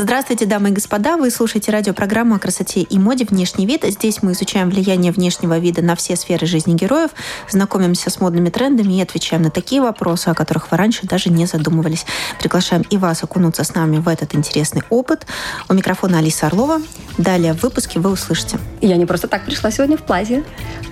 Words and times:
Здравствуйте, 0.00 0.46
дамы 0.46 0.68
и 0.68 0.72
господа. 0.72 1.16
Вы 1.16 1.28
слушаете 1.28 1.72
радиопрограмму 1.72 2.36
о 2.36 2.38
красоте 2.38 2.82
и 2.82 2.98
моде 3.00 3.24
«Внешний 3.24 3.66
вид». 3.66 3.82
Здесь 3.82 4.22
мы 4.22 4.30
изучаем 4.30 4.70
влияние 4.70 5.10
внешнего 5.10 5.58
вида 5.58 5.82
на 5.82 5.96
все 5.96 6.14
сферы 6.14 6.46
жизни 6.46 6.74
героев, 6.74 7.10
знакомимся 7.50 8.08
с 8.08 8.20
модными 8.20 8.48
трендами 8.48 8.92
и 8.92 9.02
отвечаем 9.02 9.42
на 9.42 9.50
такие 9.50 9.82
вопросы, 9.82 10.28
о 10.28 10.34
которых 10.34 10.70
вы 10.70 10.76
раньше 10.76 11.04
даже 11.08 11.30
не 11.30 11.46
задумывались. 11.46 12.06
Приглашаем 12.38 12.82
и 12.82 12.96
вас 12.96 13.24
окунуться 13.24 13.64
с 13.64 13.74
нами 13.74 13.98
в 13.98 14.06
этот 14.06 14.36
интересный 14.36 14.84
опыт. 14.88 15.26
У 15.68 15.74
микрофона 15.74 16.18
Алиса 16.18 16.46
Орлова. 16.46 16.80
Далее 17.18 17.52
в 17.52 17.64
выпуске 17.64 17.98
вы 17.98 18.12
услышите. 18.12 18.60
Я 18.80 18.98
не 18.98 19.04
просто 19.04 19.26
так 19.26 19.46
пришла 19.46 19.72
сегодня 19.72 19.96
в 19.96 20.02
платье 20.04 20.44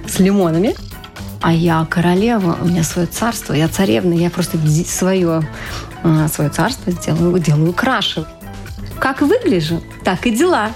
с 0.08 0.18
лимонами, 0.18 0.74
а 1.40 1.52
я 1.52 1.86
королева, 1.88 2.58
у 2.60 2.64
меня 2.64 2.82
свое 2.82 3.06
царство, 3.06 3.52
я 3.52 3.68
царевна, 3.68 4.14
я 4.14 4.30
просто 4.30 4.58
свое, 4.84 5.48
а, 6.02 6.26
свое 6.26 6.50
царство 6.50 6.92
делаю, 6.92 7.38
делаю 7.38 7.72
краше. 7.72 8.26
Как 9.00 9.20
выгляжу, 9.20 9.82
так 10.04 10.26
и 10.26 10.30
дела. 10.30 10.70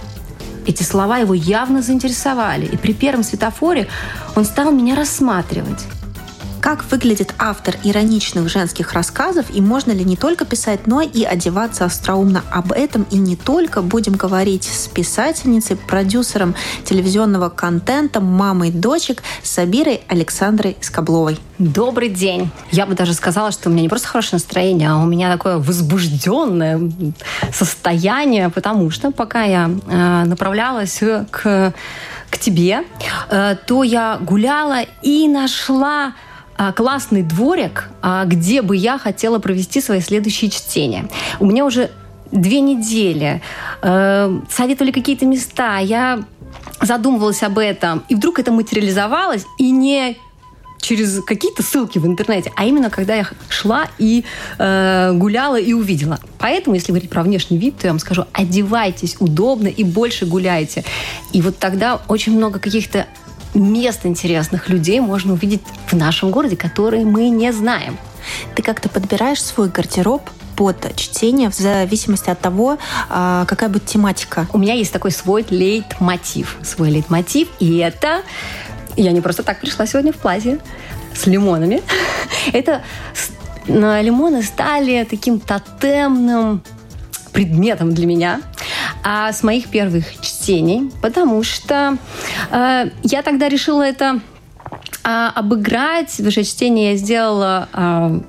Эти 0.66 0.82
слова 0.82 1.18
его 1.18 1.34
явно 1.34 1.82
заинтересовали, 1.82 2.66
и 2.66 2.76
при 2.76 2.92
первом 2.92 3.22
светофоре 3.22 3.88
он 4.36 4.44
стал 4.44 4.72
меня 4.72 4.94
рассматривать. 4.94 5.86
Как 6.70 6.84
выглядит 6.88 7.34
автор 7.36 7.74
ироничных 7.82 8.48
женских 8.48 8.92
рассказов 8.92 9.46
и 9.52 9.60
можно 9.60 9.90
ли 9.90 10.04
не 10.04 10.16
только 10.16 10.44
писать, 10.44 10.86
но 10.86 11.00
и 11.00 11.24
одеваться 11.24 11.84
остроумно? 11.84 12.44
Об 12.52 12.70
этом 12.70 13.08
и 13.10 13.16
не 13.16 13.34
только 13.34 13.82
будем 13.82 14.12
говорить 14.12 14.70
с 14.72 14.86
писательницей, 14.86 15.74
продюсером 15.74 16.54
телевизионного 16.84 17.48
контента, 17.48 18.20
мамой 18.20 18.70
дочек 18.70 19.24
Сабирой 19.42 20.02
Александрой 20.06 20.76
Скобловой. 20.80 21.40
Добрый 21.58 22.08
день. 22.08 22.52
Я 22.70 22.86
бы 22.86 22.94
даже 22.94 23.14
сказала, 23.14 23.50
что 23.50 23.68
у 23.68 23.72
меня 23.72 23.82
не 23.82 23.88
просто 23.88 24.06
хорошее 24.06 24.34
настроение, 24.34 24.90
а 24.90 24.98
у 24.98 25.06
меня 25.06 25.32
такое 25.32 25.58
возбужденное 25.58 26.80
состояние, 27.52 28.48
потому 28.48 28.90
что 28.90 29.10
пока 29.10 29.42
я 29.42 29.68
э, 29.68 30.24
направлялась 30.24 31.02
к 31.32 31.74
к 32.30 32.38
тебе, 32.38 32.84
э, 33.28 33.56
то 33.66 33.82
я 33.82 34.16
гуляла 34.20 34.82
и 35.02 35.26
нашла 35.26 36.14
классный 36.76 37.22
дворик, 37.22 37.88
а, 38.02 38.24
где 38.24 38.62
бы 38.62 38.76
я 38.76 38.98
хотела 38.98 39.38
провести 39.38 39.80
свои 39.80 40.00
следующие 40.00 40.50
чтения. 40.50 41.08
У 41.38 41.46
меня 41.46 41.64
уже 41.64 41.90
две 42.30 42.60
недели 42.60 43.42
э, 43.82 44.40
советовали 44.48 44.92
какие-то 44.92 45.26
места, 45.26 45.78
я 45.78 46.22
задумывалась 46.80 47.42
об 47.42 47.58
этом, 47.58 48.04
и 48.08 48.14
вдруг 48.14 48.38
это 48.38 48.52
материализовалось, 48.52 49.46
и 49.58 49.70
не 49.70 50.16
через 50.80 51.22
какие-то 51.22 51.62
ссылки 51.62 51.98
в 51.98 52.06
интернете, 52.06 52.52
а 52.56 52.64
именно 52.64 52.90
когда 52.90 53.14
я 53.14 53.26
шла 53.48 53.88
и 53.98 54.24
э, 54.58 55.12
гуляла 55.14 55.60
и 55.60 55.72
увидела. 55.72 56.18
Поэтому, 56.38 56.74
если 56.74 56.92
говорить 56.92 57.10
про 57.10 57.22
внешний 57.22 57.58
вид, 57.58 57.76
то 57.78 57.86
я 57.86 57.92
вам 57.92 58.00
скажу, 58.00 58.24
одевайтесь 58.32 59.16
удобно 59.20 59.68
и 59.68 59.84
больше 59.84 60.26
гуляйте. 60.26 60.84
И 61.32 61.42
вот 61.42 61.58
тогда 61.58 62.00
очень 62.08 62.36
много 62.36 62.58
каких-то 62.58 63.06
мест 63.54 64.06
интересных 64.06 64.68
людей 64.68 65.00
можно 65.00 65.32
увидеть 65.32 65.62
в 65.86 65.94
нашем 65.94 66.30
городе, 66.30 66.56
которые 66.56 67.04
мы 67.04 67.28
не 67.28 67.52
знаем. 67.52 67.98
Ты 68.54 68.62
как-то 68.62 68.88
подбираешь 68.88 69.42
свой 69.42 69.68
гардероб 69.68 70.22
под 70.56 70.94
чтение 70.94 71.50
в 71.50 71.54
зависимости 71.54 72.28
от 72.28 72.40
того, 72.40 72.78
а, 73.08 73.44
какая 73.46 73.70
будет 73.70 73.86
тематика. 73.86 74.46
У 74.52 74.58
меня 74.58 74.74
есть 74.74 74.92
такой 74.92 75.10
свой 75.10 75.46
лейтмотив. 75.48 76.58
Свой 76.62 76.90
лейтмотив, 76.90 77.48
и 77.60 77.78
это... 77.78 78.22
Я 78.96 79.12
не 79.12 79.20
просто 79.20 79.42
так 79.42 79.60
пришла 79.60 79.86
сегодня 79.86 80.12
в 80.12 80.16
платье 80.16 80.58
с 81.14 81.26
лимонами. 81.26 81.82
Это 82.52 82.82
лимоны 83.66 84.42
стали 84.42 85.06
таким 85.08 85.38
тотемным 85.38 86.62
предметом 87.32 87.94
для 87.94 88.06
меня 88.06 88.40
а 89.02 89.32
с 89.32 89.42
моих 89.42 89.68
первых 89.68 90.20
чтений, 90.20 90.90
потому 91.02 91.42
что 91.42 91.96
э, 92.50 92.90
я 93.02 93.22
тогда 93.22 93.48
решила 93.48 93.82
это 93.82 94.20
э, 95.04 95.28
обыграть. 95.34 96.20
Уже 96.20 96.44
чтение 96.44 96.92
я 96.92 96.96
сделала 96.96 97.68
э, 97.72 98.20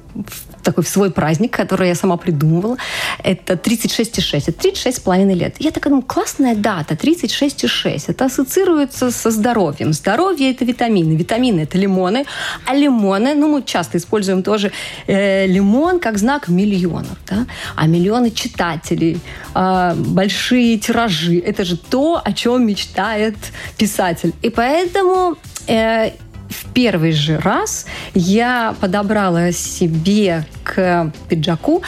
такой 0.64 0.84
свой 0.84 1.12
праздник, 1.12 1.52
который 1.52 1.88
я 1.88 1.96
сама 1.96 2.18
придумывала. 2.18 2.78
Это 3.24 3.54
36,6. 3.54 4.44
Это 4.48 4.68
36,5 4.68 5.34
лет. 5.34 5.56
Я 5.60 5.72
такая 5.72 5.92
думаю, 5.92 6.06
классная 6.08 6.56
дата, 6.56 6.96
36,6. 6.96 8.04
Это 8.08 8.26
ассоциируется 8.26 9.12
со 9.12 9.32
здоровьем. 9.32 9.94
Здоровье– 9.94 10.52
это 10.54 10.66
витамины. 10.66 11.16
Витамины– 11.16 11.62
это 11.62 11.78
лимоны. 11.78 12.26
А 12.66 12.76
лимоны, 12.76 13.36
ну, 13.36 13.48
мы 13.48 13.64
часто 13.64 13.98
используем 13.98 14.44
тоже 14.44 14.72
э, 15.08 15.48
лимон 15.48 16.00
как 16.00 16.18
знак 16.18 16.48
миллионов. 16.48 17.18
Да? 17.28 17.46
А 17.76 17.88
миллионы 17.88 18.32
читателей, 18.32 19.20
э, 19.56 19.94
большие 19.96 20.78
тиражи– 20.78 21.40
это 21.46 21.66
же 21.66 21.78
то, 21.78 22.22
о 22.24 22.34
чем 22.34 22.66
мечтает 22.66 23.36
писатель. 23.78 24.34
И 24.42 24.50
поэтому 24.50 25.36
э, 25.68 26.12
в 26.51 26.72
первый 26.73 27.12
же 27.12 27.38
раз 27.38 27.85
я 28.13 28.75
подобрала 28.79 29.51
себе 29.51 30.45
к 30.63 31.12
пиджаку 31.28 31.81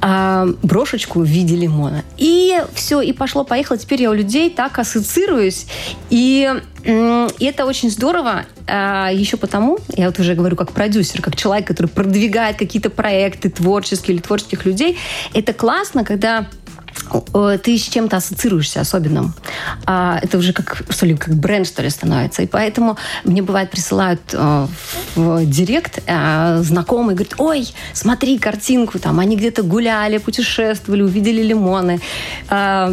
э, 0.00 0.54
брошечку 0.62 1.20
в 1.20 1.24
виде 1.24 1.56
лимона. 1.56 2.04
И 2.16 2.56
все, 2.74 3.00
и 3.00 3.12
пошло-поехало. 3.12 3.78
Теперь 3.78 4.02
я 4.02 4.10
у 4.10 4.14
людей 4.14 4.50
так 4.50 4.78
ассоциируюсь. 4.78 5.66
И, 6.10 6.50
и 6.84 7.44
это 7.44 7.66
очень 7.66 7.90
здорово. 7.90 8.44
Э, 8.66 9.08
еще 9.12 9.36
потому, 9.36 9.78
я 9.96 10.06
вот 10.06 10.18
уже 10.18 10.34
говорю 10.34 10.56
как 10.56 10.72
продюсер, 10.72 11.22
как 11.22 11.36
человек, 11.36 11.66
который 11.66 11.86
продвигает 11.86 12.56
какие-то 12.56 12.90
проекты 12.90 13.50
творческие 13.50 14.16
или 14.16 14.22
творческих 14.22 14.64
людей. 14.64 14.98
Это 15.32 15.52
классно, 15.52 16.04
когда 16.04 16.46
ты 17.62 17.78
с 17.78 17.82
чем-то 17.82 18.16
ассоциируешься 18.16 18.80
особенным. 18.80 19.34
А, 19.86 20.18
это 20.22 20.38
уже 20.38 20.52
как, 20.52 20.82
что 20.88 21.06
ли, 21.06 21.16
как 21.16 21.34
бренд, 21.34 21.66
что 21.66 21.82
ли, 21.82 21.90
становится. 21.90 22.42
И 22.42 22.46
поэтому 22.46 22.96
мне 23.24 23.42
бывает 23.42 23.70
присылают 23.70 24.20
э, 24.32 24.66
в 25.14 25.46
директ 25.46 26.02
э, 26.06 26.60
знакомые, 26.62 27.16
говорят, 27.16 27.34
ой, 27.38 27.74
смотри 27.92 28.38
картинку, 28.38 28.98
там, 28.98 29.20
они 29.20 29.36
где-то 29.36 29.62
гуляли, 29.62 30.18
путешествовали, 30.18 31.02
увидели 31.02 31.42
лимоны. 31.42 32.00
А, 32.48 32.92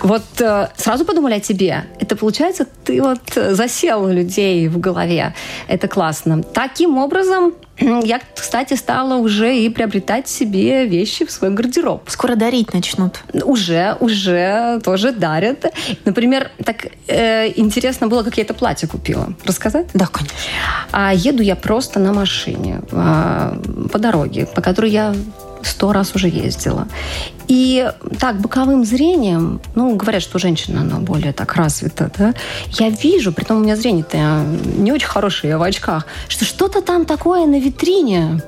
вот 0.00 0.22
э, 0.40 0.68
сразу 0.76 1.04
подумали 1.04 1.34
о 1.34 1.40
тебе. 1.40 1.84
Это 2.00 2.16
получается, 2.16 2.66
ты 2.84 3.00
вот 3.02 3.20
засел 3.34 4.04
у 4.04 4.12
людей 4.12 4.68
в 4.68 4.78
голове. 4.78 5.34
Это 5.68 5.88
классно. 5.88 6.42
Таким 6.42 6.98
образом, 6.98 7.54
я, 7.78 8.20
кстати, 8.34 8.74
стала 8.74 9.16
уже 9.16 9.56
и 9.56 9.68
приобретать 9.68 10.28
себе 10.28 10.86
вещи 10.86 11.24
в 11.24 11.30
свой 11.30 11.50
гардероб. 11.50 12.08
Скоро 12.08 12.36
дарить 12.36 12.72
начнут. 12.72 13.20
Уже, 13.32 13.96
уже 14.00 14.80
тоже 14.84 15.12
дарят. 15.12 15.64
Например, 16.04 16.50
так 16.64 16.86
э, 17.06 17.52
интересно 17.56 18.08
было, 18.08 18.22
как 18.22 18.36
я 18.36 18.44
это 18.44 18.54
платье 18.54 18.88
купила. 18.88 19.34
Рассказать? 19.44 19.86
Да, 19.94 20.06
конечно. 20.06 20.36
А 20.92 21.14
еду 21.14 21.42
я 21.42 21.56
просто 21.56 22.00
на 22.00 22.12
машине 22.12 22.82
а, 22.92 23.58
по 23.92 23.98
дороге, 23.98 24.46
по 24.46 24.60
которой 24.60 24.90
я 24.90 25.14
сто 25.66 25.92
раз 25.92 26.14
уже 26.14 26.28
ездила. 26.28 26.88
И 27.48 27.90
так, 28.18 28.40
боковым 28.40 28.84
зрением, 28.84 29.60
ну, 29.74 29.96
говорят, 29.96 30.22
что 30.22 30.38
женщина, 30.38 30.80
она 30.80 30.98
более 30.98 31.32
так 31.32 31.54
развита, 31.54 32.10
да, 32.16 32.34
я 32.70 32.90
вижу, 32.90 33.32
при 33.32 33.44
том 33.44 33.58
у 33.58 33.60
меня 33.60 33.76
зрение-то 33.76 34.44
не 34.76 34.92
очень 34.92 35.08
хорошее, 35.08 35.52
я 35.52 35.58
в 35.58 35.62
очках, 35.62 36.06
что 36.28 36.44
что-то 36.44 36.80
там 36.80 37.04
такое 37.04 37.46
на 37.46 37.60
витрине, 37.60 38.40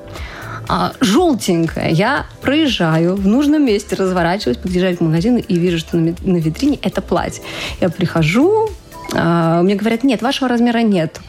а, 0.69 0.93
желтенькое. 0.99 1.91
Я 1.91 2.25
проезжаю 2.41 3.15
в 3.15 3.25
нужном 3.25 3.65
месте, 3.65 3.95
разворачиваюсь, 3.95 4.57
подъезжаю 4.57 4.97
к 4.97 5.01
магазину 5.01 5.37
и 5.37 5.55
вижу, 5.55 5.79
что 5.79 5.95
на, 5.97 6.13
на 6.21 6.37
витрине 6.37 6.77
это 6.81 7.01
платье. 7.01 7.41
Я 7.79 7.89
прихожу, 7.89 8.69
мне 9.11 9.75
говорят, 9.75 10.03
нет, 10.03 10.21
вашего 10.21 10.49
размера 10.49 10.79
нет. 10.79 11.21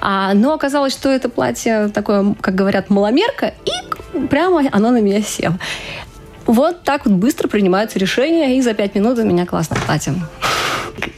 А, 0.00 0.32
но 0.34 0.54
оказалось, 0.54 0.92
что 0.92 1.10
это 1.10 1.28
платье 1.28 1.88
такое, 1.88 2.34
как 2.40 2.54
говорят, 2.54 2.90
маломерка, 2.90 3.52
и 3.64 4.26
прямо 4.28 4.62
оно 4.72 4.90
на 4.90 5.00
меня 5.00 5.22
село. 5.22 5.56
Вот 6.46 6.82
так 6.82 7.06
вот 7.06 7.14
быстро 7.14 7.48
принимаются 7.48 7.98
решения, 7.98 8.56
и 8.56 8.62
за 8.62 8.72
пять 8.72 8.94
минут 8.94 9.18
у 9.18 9.24
меня 9.24 9.46
классное 9.46 9.80
платье. 9.80 10.14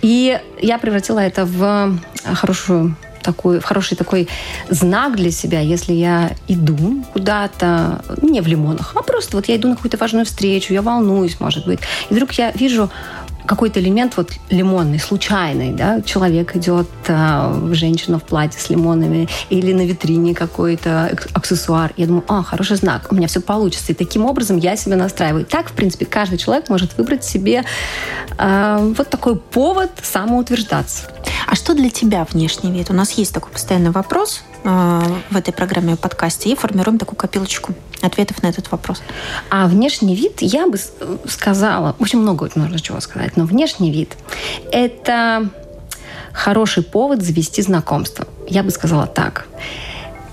И 0.03 0.41
я 0.61 0.79
превратила 0.79 1.21
это 1.21 1.45
в 1.45 1.99
хорошую 2.35 2.97
такой, 3.23 3.61
в 3.61 3.65
хороший 3.65 3.97
такой 3.97 4.29
знак 4.71 5.17
для 5.17 5.31
себя, 5.31 5.61
если 5.61 5.93
я 5.93 6.33
иду 6.47 7.05
куда-то, 7.13 8.03
не 8.23 8.41
в 8.41 8.47
лимонах, 8.47 8.93
а 8.97 9.03
просто 9.03 9.37
вот 9.37 9.49
я 9.49 9.57
иду 9.57 9.69
на 9.69 9.77
какую-то 9.77 9.99
важную 9.99 10.25
встречу, 10.25 10.73
я 10.73 10.83
волнуюсь, 10.83 11.39
может 11.41 11.67
быть, 11.67 11.81
и 12.09 12.15
вдруг 12.15 12.33
я 12.33 12.51
вижу 12.53 12.91
какой-то 13.49 13.81
элемент 13.81 14.17
вот 14.17 14.33
лимонный, 14.51 15.01
случайный, 15.01 15.73
да, 15.73 16.03
человек 16.03 16.55
идет, 16.55 16.87
э, 17.09 17.71
женщина 17.73 18.19
в 18.19 18.23
платье 18.23 18.61
с 18.61 18.69
лимонами, 18.69 19.27
или 19.49 19.73
на 19.73 19.87
витрине 19.87 20.35
какой-то 20.35 21.17
аксессуар. 21.33 21.93
Я 21.97 22.07
думаю, 22.07 22.25
а, 22.29 22.43
хороший 22.43 22.77
знак, 22.77 23.07
у 23.11 23.15
меня 23.15 23.27
все 23.27 23.41
получится. 23.41 23.93
И 23.93 23.95
таким 23.95 24.27
образом 24.27 24.59
я 24.59 24.77
себя 24.77 24.97
настраиваю. 24.97 25.47
Так, 25.47 25.71
в 25.71 25.73
принципе, 25.73 26.05
каждый 26.05 26.37
человек 26.37 26.69
может 26.69 26.97
выбрать 26.99 27.25
себе 27.25 27.65
э, 28.37 28.93
вот 28.97 29.09
такой 29.09 29.37
повод 29.37 29.91
самоутверждаться. 30.03 31.11
А 31.47 31.57
что 31.57 31.75
для 31.75 31.89
тебя 31.89 32.27
внешний 32.31 32.71
вид? 32.71 32.91
У 32.91 32.93
нас 32.93 33.13
есть 33.13 33.33
такой 33.33 33.51
постоянный 33.51 33.91
вопрос 33.91 34.43
э, 34.65 35.01
в 35.31 35.37
этой 35.37 35.55
программе 35.55 35.97
подкасте 35.97 36.51
и 36.51 36.55
формируем 36.55 36.99
такую 36.99 37.17
копилочку 37.17 37.75
ответов 38.09 38.43
на 38.43 38.49
этот 38.49 38.71
вопрос. 38.71 39.03
А 39.51 39.67
внешний 39.67 40.15
вид, 40.15 40.41
я 40.41 40.67
бы 40.67 40.79
сказала, 41.29 41.95
очень 41.99 42.19
много 42.19 42.51
можно 42.55 42.81
чего 42.81 43.01
сказать, 43.01 43.37
но 43.37 43.45
внешний 43.45 43.91
вид– 43.91 44.17
это 44.73 45.49
хороший 46.33 46.83
повод 46.83 47.23
завести 47.23 47.63
знакомство. 47.63 48.27
Я 48.49 48.63
бы 48.63 48.71
сказала 48.71 49.07
так. 49.07 49.47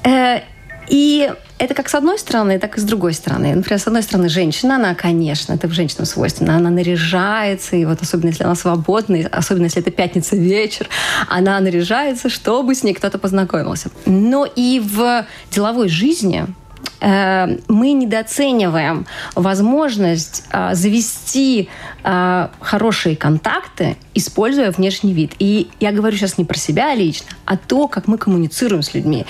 Э, 0.04 0.42
и 0.88 1.32
это 1.58 1.74
как 1.74 1.90
с 1.90 1.96
одной 1.96 2.20
стороны, 2.20 2.60
так 2.60 2.78
и 2.78 2.82
с 2.82 2.84
другой 2.84 3.14
стороны. 3.14 3.56
Например, 3.56 3.80
с 3.80 3.88
одной 3.88 4.04
стороны, 4.04 4.30
женщина, 4.30 4.76
она, 4.76 4.94
конечно, 4.94 5.54
это 5.54 5.68
в 5.68 5.72
женщинам 5.72 6.06
свойственно, 6.06 6.58
она 6.58 6.70
наряжается, 6.70 7.76
и 7.76 7.86
вот 7.86 8.02
особенно 8.02 8.30
если 8.30 8.44
она 8.44 8.56
свободна, 8.56 9.28
особенно 9.32 9.66
если 9.66 9.82
это 9.82 9.92
пятница 9.92 10.36
вечер, 10.36 10.90
она 11.30 11.60
наряжается, 11.60 12.30
чтобы 12.30 12.76
с 12.76 12.84
ней 12.84 12.94
кто-то 12.94 13.18
познакомился. 13.18 13.90
Но 14.06 14.46
и 14.46 14.80
в 14.80 15.26
деловой 15.50 15.88
жизни 15.88 16.46
Э, 16.46 16.65
мы 17.02 17.92
недооцениваем 17.92 19.06
возможность 19.36 20.44
э, 20.52 20.74
завести 20.74 21.70
э, 22.04 22.48
хорошие 22.60 23.16
контакты, 23.16 23.98
используя 24.14 24.72
внешний 24.72 25.14
вид. 25.14 25.34
И 25.40 25.70
я 25.80 25.92
говорю 25.92 26.18
сейчас 26.18 26.38
не 26.38 26.46
про 26.46 26.58
себя 26.58 26.94
лично, 26.96 27.28
а 27.46 27.58
то, 27.58 27.88
как 27.88 28.08
мы 28.08 28.18
коммуницируем 28.18 28.82
с 28.82 28.94
людьми. 28.94 29.26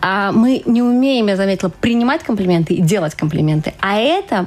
А 0.00 0.32
мы 0.32 0.62
не 0.66 0.82
умеем, 0.82 1.28
я 1.28 1.36
заметила, 1.36 1.68
принимать 1.68 2.22
комплименты 2.22 2.74
и 2.74 2.80
делать 2.80 3.14
комплименты. 3.14 3.74
А 3.80 3.96
это 3.96 4.46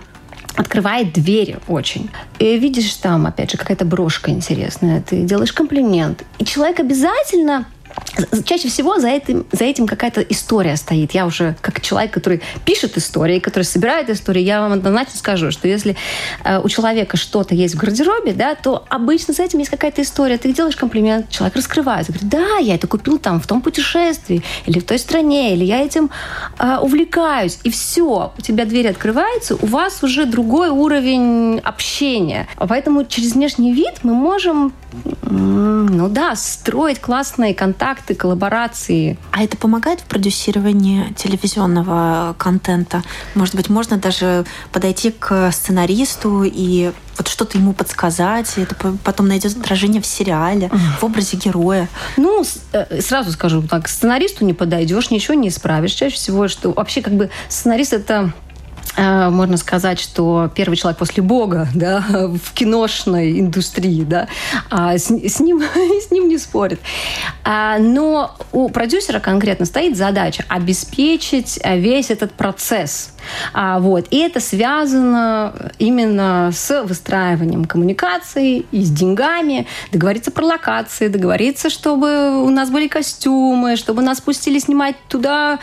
открывает 0.56 1.14
двери 1.14 1.58
очень. 1.68 2.10
И 2.40 2.58
видишь 2.58 2.94
там, 2.96 3.26
опять 3.26 3.52
же, 3.52 3.58
какая-то 3.58 3.86
брошка 3.86 4.32
интересная, 4.32 5.02
ты 5.02 5.22
делаешь 5.24 5.54
комплимент. 5.54 6.24
И 6.40 6.46
человек 6.46 6.80
обязательно 6.80 7.66
чаще 8.46 8.70
всего 8.70 9.00
за 9.00 9.10
этим, 9.10 9.46
за 9.52 9.66
этим 9.66 9.88
какая-то 9.88 10.22
история 10.22 10.76
стоит. 10.76 11.14
Я 11.14 11.26
уже 11.26 11.56
как 11.62 11.82
человек, 11.82 12.12
который 12.12 12.42
пишет 12.66 12.98
истории, 12.98 13.40
который 13.40 13.64
собирает 13.64 14.10
истории, 14.10 14.42
я 14.42 14.62
вам 14.62 14.74
однозначно 14.74 15.18
скажу, 15.18 15.52
что 15.52 15.68
если 15.68 15.96
э, 16.44 16.60
у 16.60 16.70
человека 16.70 17.18
что-то 17.18 17.56
есть 17.56 17.76
в 17.76 17.78
гардеробе, 17.78 18.34
да, 18.34 18.56
то 18.56 18.86
обычно 18.90 19.34
за 19.34 19.44
этим 19.44 19.60
есть 19.60 19.72
какая-то 19.72 20.02
история. 20.02 20.38
Ты 20.38 20.54
делаешь 20.54 20.76
комплимент, 20.76 21.30
человек 21.30 21.56
раскрывается, 21.56 22.12
говорит, 22.12 22.30
да, 22.30 22.58
я 22.58 22.76
это 22.76 22.88
купил 22.88 23.18
там 23.18 23.40
в 23.40 23.48
том 23.48 23.62
путешествии 23.62 24.44
или 24.66 24.80
в 24.80 24.86
той 24.86 25.00
стране, 25.00 25.54
или 25.54 25.66
я 25.66 25.82
этим 25.84 26.10
э, 26.60 26.78
увлекаюсь, 26.82 27.60
и 27.64 27.70
все, 27.70 28.34
у 28.38 28.42
тебя 28.42 28.66
двери 28.66 28.88
открываются, 28.88 29.56
у 29.56 29.66
вас 29.66 30.04
уже 30.04 30.26
другой 30.26 30.70
уровень 30.70 31.60
общения. 31.60 32.48
Поэтому 32.58 33.06
через 33.06 33.34
внешний 33.34 33.74
вид 33.74 34.00
мы 34.04 34.14
можем, 34.14 34.74
ну 35.30 36.10
да, 36.10 36.36
строить 36.36 37.00
классные 37.00 37.56
контакты 37.56 38.14
коллаборации. 38.14 39.18
А 39.32 39.44
это 39.44 39.58
помогает 39.58 40.02
в 40.02 40.04
продюсировании 40.06 41.14
телевизионного 41.14 42.36
контента? 42.38 43.04
Может 43.34 43.56
быть, 43.56 43.70
можно 43.70 43.98
даже 43.98 44.46
подойти 44.72 45.12
к 45.12 45.52
сценаристу 45.52 46.44
и 46.44 46.92
вот 47.18 47.28
что-то 47.28 47.58
ему 47.58 47.74
подсказать, 47.74 48.58
и 48.58 48.62
это 48.62 48.76
потом 49.04 49.28
найдет 49.28 49.58
отражение 49.58 50.02
в 50.02 50.06
сериале, 50.06 50.70
в 51.00 51.04
образе 51.04 51.38
героя. 51.38 51.88
Ну, 52.18 52.44
э, 52.72 53.02
сразу 53.02 53.32
скажу 53.32 53.62
так, 53.62 53.88
сценаристу 53.88 54.46
не 54.46 54.54
подойдешь, 54.54 55.12
ничего 55.12 55.36
не 55.36 55.50
исправишь. 55.50 55.94
Чаще 55.94 56.16
всего, 56.16 56.48
что 56.48 56.72
вообще 56.72 57.02
как 57.02 57.14
бы 57.14 57.30
сценарист 57.50 57.94
это 57.94 58.34
Э, 58.34 58.43
можно 58.98 59.58
сказать, 59.58 60.00
что 60.00 60.52
первый 60.54 60.76
человек 60.76 61.00
после 61.00 61.24
Бога 61.24 61.68
да, 61.76 62.04
в 62.10 62.54
киношной 62.54 63.40
индустрии, 63.40 64.04
да, 64.04 64.28
а 64.70 64.98
с, 64.98 65.06
с, 65.10 65.40
ним, 65.40 65.62
с 66.08 66.12
ним 66.12 66.28
не 66.28 66.38
спорит. 66.38 66.80
А, 67.44 67.78
но 67.80 68.36
у 68.52 68.70
продюсера 68.70 69.20
конкретно 69.20 69.66
стоит 69.66 69.98
задача 69.98 70.46
обеспечить 70.48 71.60
весь 71.64 72.12
этот 72.12 72.34
процесс. 72.34 73.13
А, 73.54 73.80
вот. 73.80 74.08
И 74.10 74.18
это 74.18 74.40
связано 74.40 75.54
именно 75.80 76.52
с 76.54 76.84
выстраиванием 76.84 77.66
коммуникации 77.66 78.66
и 78.72 78.84
с 78.84 78.90
деньгами, 78.90 79.68
договориться 79.92 80.32
про 80.32 80.46
локации, 80.46 81.08
договориться, 81.08 81.70
чтобы 81.70 82.44
у 82.44 82.50
нас 82.50 82.70
были 82.70 82.88
костюмы, 82.88 83.76
чтобы 83.76 84.02
нас 84.02 84.22
пустили 84.22 84.60
снимать 84.60 84.96
туда, 85.08 85.60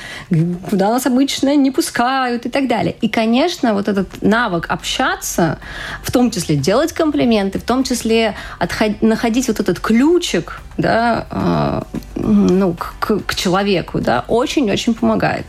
куда 0.69 0.91
нас 0.91 1.07
обычно 1.07 1.57
не 1.57 1.71
пускают 1.71 2.47
и 2.47 2.49
так 2.49 2.69
далее. 2.69 2.95
И, 3.01 3.09
конечно, 3.09 3.75
вот 3.75 3.89
этот 3.89 4.23
навык 4.23 4.67
общаться, 4.69 5.59
в 6.03 6.11
том 6.11 6.31
числе 6.31 6.57
делать 6.57 6.93
комплименты, 6.93 7.59
в 7.59 7.65
том 7.65 7.85
числе 7.85 8.35
отход- 8.59 9.03
находить 9.03 9.49
вот 9.49 9.61
этот 9.61 9.81
ключик 9.81 10.61
да, 10.81 11.27
э, 11.31 11.99
ну, 12.17 12.75
к, 12.75 13.21
к 13.27 13.35
человеку, 13.35 14.01
да, 14.01 14.25
очень-очень 14.29 14.95
помогает. 14.95 15.47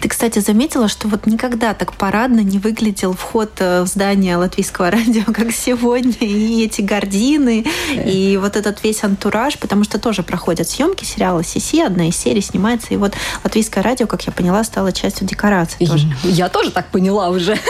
Ты, 0.00 0.08
кстати, 0.08 0.38
заметила, 0.38 0.88
что 0.88 1.08
вот 1.08 1.26
никогда 1.26 1.74
так 1.74 1.94
парадно 1.94 2.40
не 2.40 2.58
выглядел 2.58 3.14
вход 3.14 3.50
э, 3.58 3.82
в 3.82 3.86
здание 3.86 4.36
латвийского 4.36 4.90
радио, 4.90 5.24
как 5.32 5.52
сегодня, 5.52 6.14
и 6.20 6.64
эти 6.64 6.80
гардины, 6.80 7.64
и 7.90 8.38
вот 8.40 8.56
этот 8.56 8.82
весь 8.82 9.04
антураж, 9.04 9.58
потому 9.58 9.84
что 9.84 9.98
тоже 9.98 10.22
проходят 10.22 10.68
съемки 10.68 11.04
сериала 11.04 11.44
«Сиси», 11.44 11.80
одна 11.80 12.08
из 12.08 12.16
серий 12.16 12.42
снимается, 12.42 12.94
и 12.94 12.96
вот 12.96 13.14
латвийское 13.44 13.82
радио, 13.82 14.06
как 14.06 14.22
я 14.26 14.32
поняла, 14.32 14.64
стало 14.64 14.92
частью 14.92 15.26
декорации 15.26 15.86
тоже. 15.86 16.06
Я 16.24 16.48
тоже 16.48 16.70
так 16.70 16.86
поняла 16.86 17.28
уже. 17.28 17.58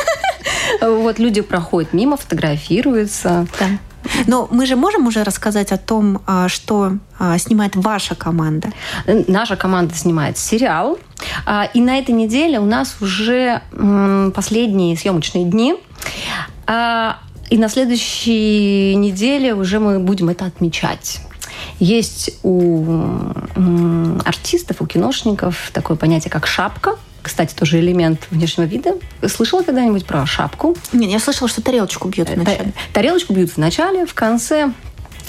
Вот 0.80 1.18
люди 1.18 1.40
проходят 1.40 1.92
мимо, 1.92 2.16
фотографируются. 2.16 3.46
Да. 3.58 3.66
Но 4.26 4.48
мы 4.50 4.66
же 4.66 4.76
можем 4.76 5.06
уже 5.06 5.22
рассказать 5.24 5.72
о 5.72 5.78
том, 5.78 6.20
а, 6.26 6.48
что 6.48 6.98
а, 7.18 7.38
снимает 7.38 7.76
ваша 7.76 8.14
команда. 8.14 8.70
Наша 9.06 9.56
команда 9.56 9.94
снимает 9.94 10.38
сериал. 10.38 10.98
А, 11.46 11.68
и 11.74 11.80
на 11.80 11.98
этой 11.98 12.14
неделе 12.14 12.58
у 12.58 12.66
нас 12.66 12.96
уже 13.00 13.62
последние 14.34 14.96
съемочные 14.96 15.44
дни. 15.44 15.74
И 17.50 17.58
на 17.58 17.68
следующей 17.68 18.94
неделе 18.96 19.54
уже 19.54 19.78
мы 19.78 19.98
будем 19.98 20.30
это 20.30 20.46
отмечать. 20.46 21.20
Есть 21.78 22.38
у 22.42 22.98
артистов, 24.24 24.80
у 24.80 24.86
киношников 24.86 25.70
такое 25.72 25.96
понятие, 25.96 26.30
как 26.30 26.46
шапка– 26.46 26.96
кстати, 27.22 27.54
тоже 27.54 27.80
элемент 27.80 28.26
внешнего 28.30 28.66
вида. 28.66 28.94
Слышала 29.26 29.62
когда-нибудь 29.62 30.04
про 30.06 30.26
шапку? 30.26 30.76
Нет, 30.92 31.10
я 31.10 31.18
слышала, 31.18 31.48
что 31.48 31.62
тарелочку 31.62 32.08
бьют 32.08 32.28
в 32.28 32.36
начале. 32.36 32.72
Тарелочку 32.92 33.32
бьют 33.32 33.50
в 33.50 33.58
начале, 33.58 34.06
в 34.06 34.14
конце 34.14 34.72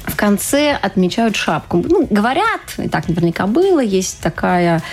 в 0.05 0.17
конце 0.17 0.73
отмечают 0.73 1.35
шапку. 1.35 1.83
Ну, 1.88 2.05
говорят, 2.09 2.62
и 2.77 2.89
так 2.89 3.07
наверняка 3.07 3.47
было, 3.47 3.79
есть 3.79 4.19
такая 4.19 4.83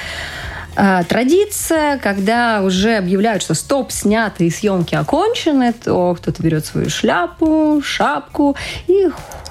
э, 0.76 1.02
традиция, 1.08 1.98
когда 1.98 2.62
уже 2.62 2.96
объявляют, 2.96 3.42
что 3.42 3.54
стоп, 3.54 3.92
снято 3.92 4.44
и 4.44 4.50
съемки 4.50 4.94
окончены, 4.94 5.72
то 5.72 6.14
кто-то 6.14 6.42
берет 6.42 6.66
свою 6.66 6.90
шляпу, 6.90 7.82
шапку 7.84 8.56
и 8.86 9.08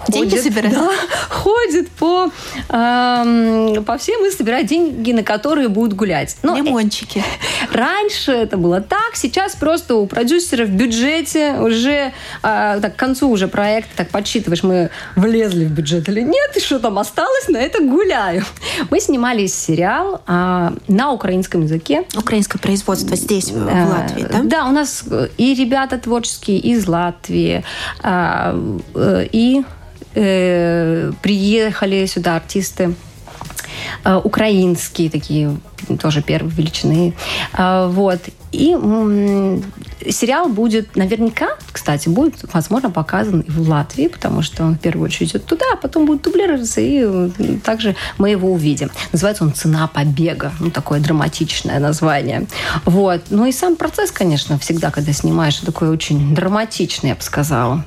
деньги 0.08 0.30
ходит, 0.30 0.44
собирает. 0.44 0.76
Да, 0.76 0.92
ходит 1.30 1.90
по, 1.92 2.32
э, 2.70 3.82
по 3.86 3.98
всем 3.98 4.26
и 4.26 4.32
собирает 4.32 4.68
деньги, 4.68 5.12
на 5.12 5.24
которые 5.24 5.68
будут 5.68 5.94
гулять. 5.94 6.38
Но 6.44 6.56
Лимончики. 6.56 7.24
Раньше 7.72 8.32
это 8.32 8.58
было 8.58 8.82
так, 8.82 9.16
сейчас 9.16 9.56
просто 9.56 9.96
у 9.96 10.08
продюсера 10.08 10.66
в 10.66 10.70
бюджете 10.70 11.54
уже 11.54 12.14
э, 12.44 12.80
так, 12.82 12.96
к 12.96 13.00
концу 13.00 13.30
уже 13.30 13.48
проекта 13.48 13.90
так 13.98 14.10
подсчитываешь, 14.10 14.64
мы 14.64 14.90
влезли 15.16 15.66
в 15.66 15.72
бюджет 15.72 16.08
или 16.10 16.22
нет, 16.22 16.56
и 16.56 16.60
что 16.60 16.80
там 16.80 16.98
осталось, 17.00 17.48
на 17.48 17.58
это 17.58 17.84
гуляю. 17.84 18.46
Мы 18.90 19.00
снимали 19.00 19.46
сериал 19.48 20.22
э, 20.28 20.72
на 20.88 21.09
украинском 21.14 21.64
языке. 21.64 22.04
Украинское 22.16 22.60
производство 22.62 23.16
здесь, 23.16 23.52
в 23.52 23.66
Латвии, 23.66 24.24
да? 24.24 24.42
Да, 24.44 24.66
у 24.68 24.72
нас 24.72 25.04
и 25.38 25.54
ребята 25.54 25.98
творческие 25.98 26.60
из 26.60 26.88
Латвии, 26.88 27.64
э, 28.04 29.28
и 29.32 29.64
э, 30.16 31.12
приехали 31.22 32.06
сюда 32.06 32.36
артисты 32.36 32.96
э, 34.04 34.16
украинские 34.24 35.10
такие 35.10 35.58
тоже 36.02 36.22
первой 36.22 36.52
величины. 36.52 37.14
Э, 37.58 37.88
вот. 37.88 38.20
И 38.52 38.76
сериал 40.08 40.50
будет 40.50 40.96
наверняка, 40.96 41.50
кстати, 41.72 42.10
будет, 42.10 42.36
возможно, 42.54 42.90
показан 42.90 43.42
и 43.42 43.52
в 43.52 43.70
Латвии, 43.70 44.08
потому 44.08 44.42
что 44.42 44.64
он 44.64 44.76
в 44.76 44.80
первую 44.80 45.06
очередь 45.06 45.32
идет 45.32 45.46
туда, 45.46 45.66
а 45.74 45.76
потом 45.76 46.06
будет 46.06 46.22
дублироваться, 46.22 46.82
и 46.82 47.30
также 47.64 47.96
мы 48.18 48.30
его 48.30 48.52
увидим. 48.52 48.92
Называется 49.12 49.44
он 49.44 49.54
«Цена 49.54 49.88
побега». 49.88 50.52
Ну, 50.60 50.72
такое 50.72 51.00
драматичное 51.00 51.80
название. 51.80 52.48
Вот. 52.86 53.22
Ну 53.30 53.46
и 53.46 53.52
сам 53.52 53.76
процесс, 53.76 54.12
конечно, 54.12 54.58
всегда, 54.60 54.92
когда 54.92 55.14
снимаешь, 55.14 55.58
такой 55.58 55.90
очень 55.90 56.34
драматичный, 56.34 57.10
я 57.10 57.16
бы 57.16 57.22
сказала. 57.22 57.84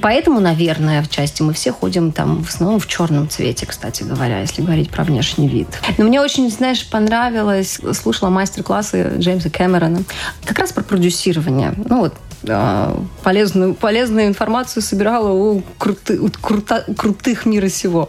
Поэтому, 0.00 0.40
наверное, 0.40 1.02
в 1.02 1.08
части 1.08 1.42
мы 1.42 1.52
все 1.52 1.72
ходим 1.72 2.12
там 2.12 2.42
в 2.44 2.48
основном 2.48 2.80
в 2.80 2.86
черном 2.86 3.28
цвете, 3.28 3.66
кстати 3.66 4.02
говоря, 4.02 4.40
если 4.40 4.62
говорить 4.62 4.90
про 4.90 5.04
внешний 5.04 5.48
вид. 5.48 5.68
Но 5.98 6.04
мне 6.04 6.20
очень, 6.20 6.50
знаешь, 6.50 6.88
понравилось, 6.88 7.80
слушала 7.94 8.30
мастер-классы 8.30 9.14
Джеймса 9.18 9.50
Кэмерона 9.50 10.02
как 10.44 10.58
раз 10.58 10.72
про 10.72 10.82
продюсирование. 10.82 11.74
Ну 11.88 12.00
вот 12.00 12.14
а, 12.48 13.02
полезную, 13.22 13.74
полезную 13.74 14.26
информацию 14.26 14.82
собирала 14.82 15.32
у, 15.32 15.62
крути, 15.78 16.18
у 16.18 16.30
крута, 16.30 16.84
крутых 16.96 17.44
мира 17.46 17.68
сего. 17.68 18.08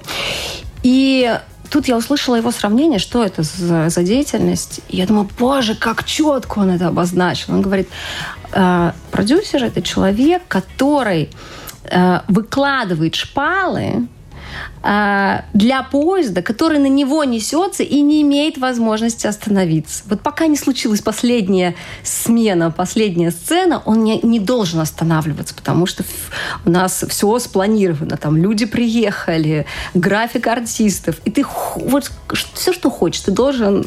И 0.84 1.38
тут 1.70 1.88
я 1.88 1.98
услышала 1.98 2.36
его 2.36 2.52
сравнение, 2.52 3.00
что 3.00 3.24
это 3.24 3.44
за, 3.44 3.90
за 3.90 4.04
деятельность. 4.04 4.82
И 4.90 4.98
я 4.98 5.08
думаю, 5.08 5.30
боже, 5.38 5.76
как 5.76 6.06
четко 6.06 6.60
он 6.60 6.70
это 6.70 6.88
обозначил. 6.88 7.54
Он 7.54 7.62
говорит, 7.62 7.90
э, 8.54 8.92
продюсер 9.12 9.64
это 9.64 9.82
человек, 9.82 10.44
который 10.48 11.30
выкладывает 12.28 13.16
шпалы 13.16 14.08
для 14.82 15.84
поезда, 15.84 16.42
который 16.42 16.80
на 16.80 16.88
него 16.88 17.24
несется 17.24 17.84
и 17.84 18.02
не 18.02 18.24
имеет 18.24 18.58
возможности 18.58 19.28
остановиться. 19.28 20.04
Вот 20.08 20.22
пока 20.22 20.48
не 20.48 20.58
случилась 20.58 21.02
последняя 21.02 21.76
смена, 22.04 22.72
последняя 22.72 23.32
сцена, 23.32 23.82
он 23.86 24.04
не, 24.04 24.20
не 24.22 24.40
должен 24.40 24.80
останавливаться, 24.80 25.54
потому 25.54 25.86
что 25.86 26.04
у 26.66 26.70
нас 26.72 27.04
все 27.08 27.38
спланировано. 27.40 28.18
Там 28.18 28.38
люди 28.38 28.66
приехали, 28.66 29.66
график 29.94 30.48
артистов, 30.48 31.18
и 31.26 31.32
ты 31.32 31.46
вот 31.76 32.12
все, 32.54 32.74
что 32.74 32.90
хочешь, 32.90 33.22
ты 33.22 33.32
должен, 33.32 33.86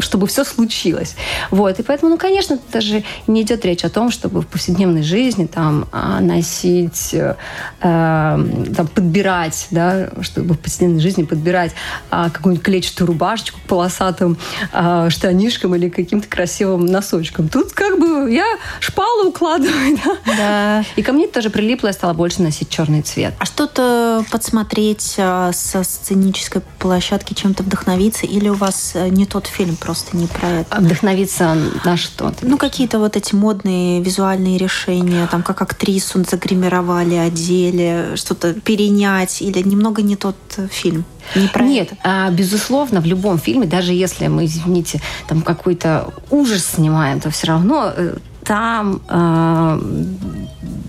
чтобы 0.00 0.26
все 0.26 0.44
случилось. 0.44 1.16
Вот. 1.50 1.78
И 1.78 1.82
поэтому, 1.82 2.12
ну, 2.12 2.18
конечно, 2.18 2.58
даже 2.72 3.04
не 3.26 3.42
идет 3.42 3.64
речь 3.64 3.84
о 3.84 3.90
том, 3.90 4.10
чтобы 4.10 4.40
в 4.40 4.46
повседневной 4.46 5.02
жизни 5.02 5.46
там 5.46 5.86
а, 5.92 6.20
носить, 6.20 7.14
э, 7.14 7.34
там, 7.80 8.86
подбирать, 8.94 9.66
да, 9.70 9.99
чтобы 10.22 10.54
в 10.54 10.58
повседневной 10.58 11.00
жизни 11.00 11.22
подбирать 11.24 11.72
а, 12.10 12.30
какую-нибудь 12.30 12.64
клетчатую 12.64 13.08
рубашечку 13.08 13.58
к 13.60 13.62
полосатым 13.62 14.36
а, 14.72 15.10
штанишкам 15.10 15.74
или 15.74 15.88
каким-то 15.88 16.28
красивым 16.28 16.86
носочкам. 16.86 17.48
Тут 17.48 17.72
как 17.72 17.98
бы 17.98 18.30
я 18.32 18.46
шпалу 18.80 19.28
укладываю, 19.28 19.98
да? 20.04 20.16
Да. 20.36 20.84
И 20.96 21.02
ко 21.02 21.12
мне 21.12 21.26
тоже 21.26 21.50
прилипло, 21.50 21.88
я 21.88 21.92
стала 21.92 22.12
больше 22.12 22.42
носить 22.42 22.68
черный 22.68 23.02
цвет. 23.02 23.34
А 23.38 23.44
что-то 23.44 24.24
подсмотреть 24.30 25.16
а, 25.18 25.52
со 25.52 25.82
сценической 25.82 26.62
площадки, 26.78 27.34
чем-то 27.34 27.62
вдохновиться? 27.62 28.26
Или 28.26 28.48
у 28.48 28.54
вас 28.54 28.92
э, 28.94 29.08
не 29.08 29.26
тот 29.26 29.46
фильм, 29.46 29.76
просто 29.76 30.16
не 30.16 30.26
про 30.26 30.48
это? 30.48 30.76
А 30.76 30.80
вдохновиться 30.80 31.56
на 31.84 31.96
что? 31.96 32.32
Ну, 32.42 32.58
какие-то 32.58 32.98
вот 32.98 33.16
эти 33.16 33.34
модные 33.34 34.02
визуальные 34.02 34.58
решения, 34.58 35.26
там, 35.30 35.42
как 35.42 35.62
актрису 35.62 36.24
загримировали, 36.24 37.14
одели, 37.14 38.12
что-то 38.16 38.54
перенять, 38.54 39.42
или 39.42 39.60
немного 39.66 39.89
не 39.98 40.16
тот 40.16 40.36
фильм? 40.70 41.04
Не 41.34 41.48
про 41.48 41.64
Нет, 41.64 41.92
а, 42.02 42.30
безусловно, 42.30 43.00
в 43.00 43.06
любом 43.06 43.38
фильме, 43.38 43.66
даже 43.66 43.92
если 43.92 44.28
мы, 44.28 44.44
извините, 44.44 45.00
там 45.28 45.42
какой-то 45.42 46.12
ужас 46.30 46.64
снимаем, 46.64 47.20
то 47.20 47.30
все 47.30 47.48
равно 47.48 47.92
э, 47.94 48.16
там 48.44 49.00
э, 49.08 49.80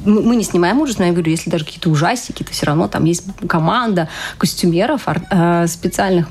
мы 0.05 0.35
не 0.35 0.43
снимаем 0.43 0.79
ужас, 0.79 0.97
но 0.97 1.05
я 1.05 1.11
говорю, 1.11 1.31
если 1.31 1.49
даже 1.49 1.65
какие-то 1.65 1.89
ужастики, 1.89 2.43
то 2.43 2.51
все 2.51 2.65
равно 2.65 2.87
там 2.87 3.05
есть 3.05 3.23
команда 3.47 4.09
костюмеров, 4.37 5.07
э, 5.07 5.67
специальных 5.67 6.27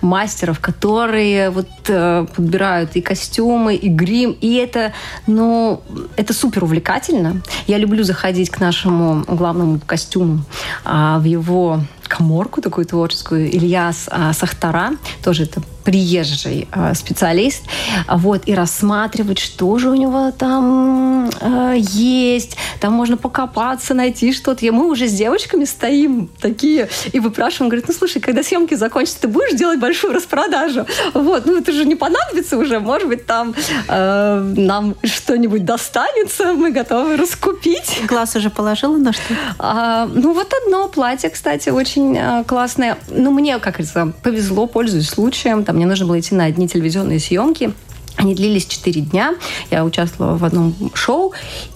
мастеров, 0.00 0.60
которые 0.60 1.50
вот 1.50 1.68
э, 1.88 2.26
подбирают 2.34 2.96
и 2.96 3.00
костюмы, 3.00 3.74
и 3.74 3.88
грим, 3.88 4.36
и 4.40 4.54
это, 4.54 4.92
ну, 5.26 5.82
это 6.16 6.32
супер 6.32 6.64
увлекательно. 6.64 7.42
Я 7.66 7.78
люблю 7.78 8.04
заходить 8.04 8.50
к 8.50 8.60
нашему 8.60 9.24
главному 9.26 9.80
костюму 9.80 10.44
а, 10.84 11.18
в 11.18 11.24
его 11.24 11.80
коморку 12.08 12.60
такую 12.60 12.86
творческую. 12.86 13.50
Ильяс 13.50 14.08
а, 14.10 14.32
Сахтара, 14.32 14.92
тоже 15.22 15.44
это 15.44 15.62
приезжий 15.88 16.68
э, 16.70 16.92
специалист, 16.92 17.62
вот, 18.06 18.42
и 18.44 18.54
рассматривать, 18.54 19.38
что 19.38 19.78
же 19.78 19.88
у 19.88 19.94
него 19.94 20.32
там 20.32 21.30
э, 21.40 21.76
есть. 21.78 22.58
Там 22.78 22.92
можно 22.92 23.16
покопаться, 23.16 23.94
найти 23.94 24.34
что-то. 24.34 24.66
И 24.66 24.70
мы 24.70 24.90
уже 24.90 25.08
с 25.08 25.14
девочками 25.14 25.64
стоим 25.64 26.28
такие 26.42 26.90
и 27.10 27.20
выпрашиваем, 27.20 27.70
говорит, 27.70 27.88
ну, 27.88 27.94
слушай, 27.94 28.20
когда 28.20 28.42
съемки 28.42 28.74
закончатся, 28.74 29.22
ты 29.22 29.28
будешь 29.28 29.56
делать 29.56 29.80
большую 29.80 30.12
распродажу? 30.12 30.84
Вот, 31.14 31.46
ну, 31.46 31.56
это 31.56 31.72
же 31.72 31.86
не 31.86 31.94
понадобится 31.94 32.58
уже, 32.58 32.80
может 32.80 33.08
быть, 33.08 33.24
там 33.24 33.54
э, 33.88 34.52
нам 34.56 34.94
что-нибудь 35.02 35.64
достанется, 35.64 36.52
мы 36.52 36.70
готовы 36.70 37.16
раскупить. 37.16 38.02
Глаз 38.06 38.36
уже 38.36 38.50
положила 38.50 38.98
на 38.98 39.14
что? 39.14 39.34
А, 39.58 40.06
ну, 40.06 40.34
вот 40.34 40.52
одно 40.52 40.88
платье, 40.88 41.30
кстати, 41.30 41.70
очень 41.70 42.18
а, 42.18 42.44
классное. 42.44 42.98
Ну, 43.08 43.30
мне, 43.30 43.58
как 43.58 43.76
говорится, 43.76 44.12
повезло, 44.22 44.66
пользуюсь 44.66 45.08
случаем. 45.08 45.64
Там 45.64 45.77
мне 45.78 45.86
нужно 45.86 46.06
было 46.06 46.18
идти 46.18 46.34
на 46.34 46.44
одни 46.44 46.66
телевизионные 46.66 47.20
съемки. 47.20 47.72
Они 48.16 48.34
длились 48.34 48.66
4 48.66 49.00
дня. 49.02 49.36
Я 49.70 49.84
участвовала 49.84 50.36
в 50.36 50.44
одном 50.44 50.74
шоу. 50.92 51.32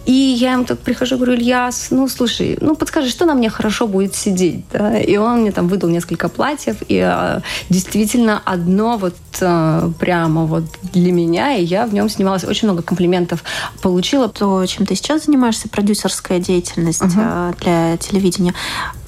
И 0.07 0.13
я 0.13 0.55
им 0.55 0.65
так 0.65 0.81
прихожу, 0.81 1.15
говорю, 1.15 1.35
Ильяс, 1.35 1.89
ну, 1.91 2.09
слушай, 2.09 2.59
ну, 2.61 2.75
подскажи, 2.75 3.11
что 3.11 3.27
на 3.27 3.35
мне 3.35 3.49
хорошо 3.49 3.87
будет 3.87 4.17
сидеть? 4.17 4.65
Да? 4.73 4.99
И 4.99 5.17
он 5.17 5.43
мне 5.43 5.53
там 5.53 5.69
выдал 5.69 5.89
несколько 5.89 6.29
платьев. 6.29 6.79
И 6.89 6.99
а, 6.99 7.43
действительно 7.71 8.43
одно 8.45 8.99
вот 8.99 9.15
а, 9.41 9.93
прямо 10.01 10.47
вот 10.47 10.65
для 10.93 11.13
меня. 11.13 11.55
И 11.55 11.63
я 11.65 11.87
в 11.87 11.95
нем 11.95 12.09
снималась. 12.09 12.43
Очень 12.43 12.67
много 12.67 12.83
комплиментов 12.83 13.45
получила. 13.81 14.29
То, 14.29 14.67
чем 14.67 14.85
ты 14.85 14.97
сейчас 14.97 15.27
занимаешься, 15.27 15.69
продюсерская 15.69 16.41
деятельность 16.41 17.03
uh-huh. 17.03 17.57
для 17.61 17.97
телевидения. 17.99 18.53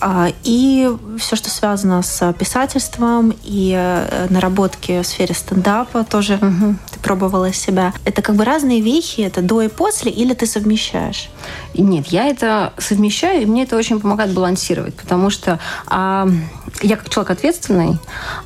А, 0.06 0.30
и 0.42 0.86
все, 1.16 1.34
что 1.34 1.48
связано 1.48 2.02
с 2.02 2.30
писательством 2.34 3.34
и 3.42 3.72
э, 3.74 4.26
наработки 4.28 5.00
в 5.00 5.06
сфере 5.06 5.34
стендапа 5.34 6.04
тоже 6.04 6.34
uh-huh. 6.34 6.74
ты 6.92 7.00
пробовала 7.00 7.54
себя. 7.54 7.94
Это 8.04 8.20
как 8.20 8.36
бы 8.36 8.44
разные 8.44 8.82
вехи, 8.82 9.22
это 9.22 9.40
до 9.40 9.62
и 9.62 9.68
после, 9.68 10.12
или 10.12 10.34
ты 10.34 10.44
совмещаешь? 10.44 11.30
Нет, 11.72 12.08
я 12.08 12.26
это 12.26 12.74
совмещаю, 12.76 13.42
и 13.42 13.46
мне 13.46 13.62
это 13.62 13.78
очень 13.78 13.98
помогает 13.98 14.34
балансировать, 14.34 14.94
потому 14.94 15.30
что 15.30 15.58
а, 15.86 16.28
я 16.82 16.96
как 16.96 17.08
человек 17.08 17.30
ответственный, 17.30 17.96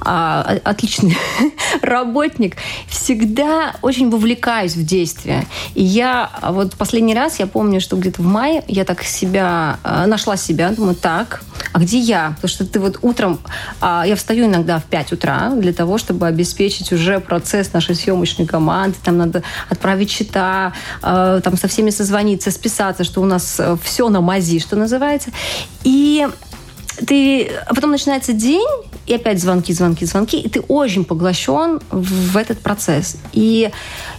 а, 0.00 0.58
отличный 0.62 1.18
работник, 1.82 2.56
всегда 2.86 3.74
очень 3.82 4.10
вовлекаюсь 4.10 4.76
в 4.76 4.84
действие. 4.84 5.44
И 5.74 5.82
я 5.82 6.30
вот 6.40 6.76
последний 6.76 7.14
раз, 7.14 7.40
я 7.40 7.48
помню, 7.48 7.80
что 7.80 7.96
где-то 7.96 8.22
в 8.22 8.26
мае 8.26 8.62
я 8.68 8.84
так 8.84 9.02
себя, 9.02 9.78
а, 9.82 10.06
нашла 10.06 10.36
себя, 10.36 10.70
думаю, 10.70 10.94
так, 10.94 11.42
а 11.72 11.78
где 11.78 11.98
я? 11.98 12.32
Потому 12.36 12.48
что 12.48 12.64
ты 12.64 12.80
вот 12.80 12.98
утром, 13.02 13.40
а, 13.80 14.04
я 14.06 14.16
встаю 14.16 14.46
иногда 14.46 14.78
в 14.78 14.84
5 14.84 15.12
утра 15.12 15.50
для 15.50 15.72
того, 15.72 15.98
чтобы 15.98 16.26
обеспечить 16.26 16.92
уже 16.92 17.20
процесс 17.20 17.72
нашей 17.72 17.94
съемочной 17.94 18.46
команды, 18.46 18.96
там 19.02 19.18
надо 19.18 19.42
отправить 19.68 20.10
счета, 20.10 20.72
а, 21.02 21.40
там 21.40 21.56
со 21.56 21.68
всеми 21.68 21.90
созвониться, 21.90 22.50
списаться, 22.50 23.04
что 23.04 23.20
у 23.20 23.24
нас 23.24 23.56
э, 23.58 23.76
все 23.82 24.08
на 24.08 24.20
мази, 24.20 24.60
что 24.60 24.76
называется. 24.76 25.30
И 25.84 26.26
ты, 27.06 27.50
а 27.66 27.74
потом 27.74 27.90
начинается 27.90 28.32
день, 28.32 28.66
и 29.08 29.14
опять 29.14 29.40
звонки, 29.40 29.72
звонки, 29.72 30.04
звонки, 30.04 30.38
и 30.38 30.48
ты 30.48 30.60
очень 30.60 31.04
поглощен 31.04 31.80
в 31.90 32.36
этот 32.36 32.60
процесс. 32.60 33.16
И 33.32 33.70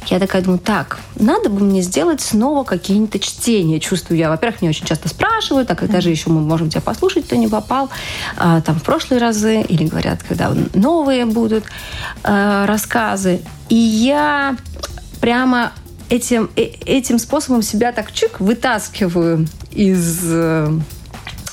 я 0.08 0.20
такая 0.20 0.42
думаю, 0.42 0.60
так, 0.60 1.00
надо 1.16 1.50
бы 1.50 1.64
мне 1.64 1.84
сделать 1.84 2.22
снова 2.22 2.64
какие-то 2.64 3.20
чтения. 3.20 3.80
Чувствую 3.80 4.18
я, 4.18 4.30
во-первых, 4.30 4.62
мне 4.62 4.72
очень 4.72 4.86
часто 4.86 5.08
спрашивают, 5.08 5.68
так 5.68 5.78
когда 5.78 6.02
же 6.02 6.10
еще 6.10 6.32
мы 6.32 6.42
можем 6.42 6.70
тебя 6.70 6.82
послушать, 6.82 7.26
кто 7.26 7.36
не 7.36 7.48
попал, 7.48 7.90
а, 8.36 8.62
там 8.62 8.80
в 8.80 8.84
прошлые 8.84 9.22
разы, 9.22 9.62
или 9.62 9.86
говорят, 9.86 10.24
когда 10.24 10.52
новые 10.74 11.26
будут 11.26 11.66
а, 12.24 12.66
рассказы. 12.66 13.42
И 13.70 13.76
я 13.76 14.58
прямо 15.22 15.72
этим, 16.10 16.50
э, 16.56 16.64
этим 16.86 17.20
способом 17.20 17.62
себя 17.62 17.92
так 17.92 18.12
чик 18.12 18.40
вытаскиваю 18.40 19.48
из 19.72 20.22
э, 20.26 20.80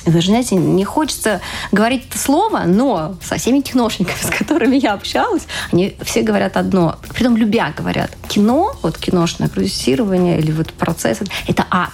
вы 0.07 0.21
же 0.21 0.29
знаете, 0.29 0.57
не 0.57 0.85
хочется 0.85 1.41
говорить 1.73 2.07
это 2.09 2.19
слово, 2.19 2.63
но 2.67 3.17
со 3.23 3.37
всеми 3.37 3.61
киношниками, 3.61 4.17
с 4.23 4.31
которыми 4.31 4.77
я 4.77 4.95
общалась, 4.95 5.43
они 5.73 5.97
все 6.03 6.23
говорят 6.23 6.57
одно, 6.57 6.97
притом 7.15 7.37
любя 7.37 7.73
говорят, 7.77 8.11
кино, 8.29 8.77
вот 8.83 8.99
киношное 8.99 9.49
продюсирование 9.49 10.39
или 10.39 10.53
вот 10.53 10.73
процесс, 10.73 11.19
это 11.47 11.67
ад. 11.71 11.93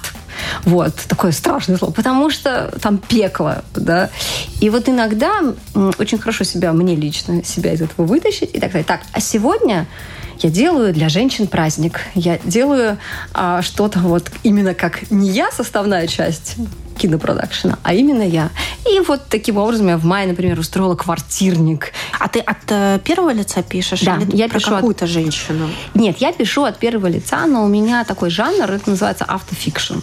Вот, 0.65 0.95
такое 1.09 1.33
страшное 1.33 1.77
слово, 1.77 1.93
потому 1.93 2.31
что 2.31 2.73
там 2.81 2.99
пекло, 2.99 3.63
да. 3.75 4.11
И 4.61 4.71
вот 4.71 4.89
иногда 4.89 5.41
очень 5.99 6.19
хорошо 6.19 6.45
себя, 6.45 6.73
мне 6.73 6.97
лично, 6.97 7.45
себя 7.45 7.73
из 7.73 7.83
этого 7.83 8.07
вытащить 8.07 8.51
и 8.55 8.61
так 8.61 8.73
далее. 8.73 8.85
Так, 8.85 9.03
а 9.13 9.21
сегодня 9.21 9.87
я 10.39 10.51
делаю 10.51 10.93
для 10.93 11.09
женщин 11.09 11.47
праздник. 11.47 12.01
Я 12.15 12.39
делаю 12.45 12.99
а, 13.33 13.63
что-то 13.63 14.01
вот 14.01 14.31
именно 14.43 14.75
как 14.75 15.11
не 15.11 15.31
я 15.31 15.51
составная 15.53 16.07
часть 16.09 16.57
кинопродакшена, 16.99 17.79
а 17.83 17.95
именно 17.95 18.23
я. 18.23 18.51
И 18.89 19.01
вот 19.01 19.23
таким 19.29 19.59
образом 19.59 19.89
я 19.89 19.97
в 19.97 20.05
мае, 20.05 20.27
например, 20.27 20.59
устроила 20.59 20.95
квартирник. 20.95 21.93
А 22.19 22.29
ты 22.29 22.41
от 22.41 22.59
э, 22.69 23.01
первого 23.05 23.33
лица 23.33 23.63
пишешь? 23.63 24.01
Да, 24.01 24.17
или 24.17 24.37
я 24.37 24.49
про 24.49 24.59
пишу 24.59 24.71
какую-то 24.71 25.07
женщину? 25.07 25.69
Нет, 25.95 26.19
я 26.19 26.33
пишу 26.33 26.65
от 26.65 26.79
первого 26.79 27.07
лица, 27.07 27.47
но 27.47 27.65
у 27.65 27.69
меня 27.69 28.05
такой 28.05 28.31
жанр, 28.31 28.71
это 28.71 28.91
называется 28.91 29.25
автофикшн. 29.25 30.01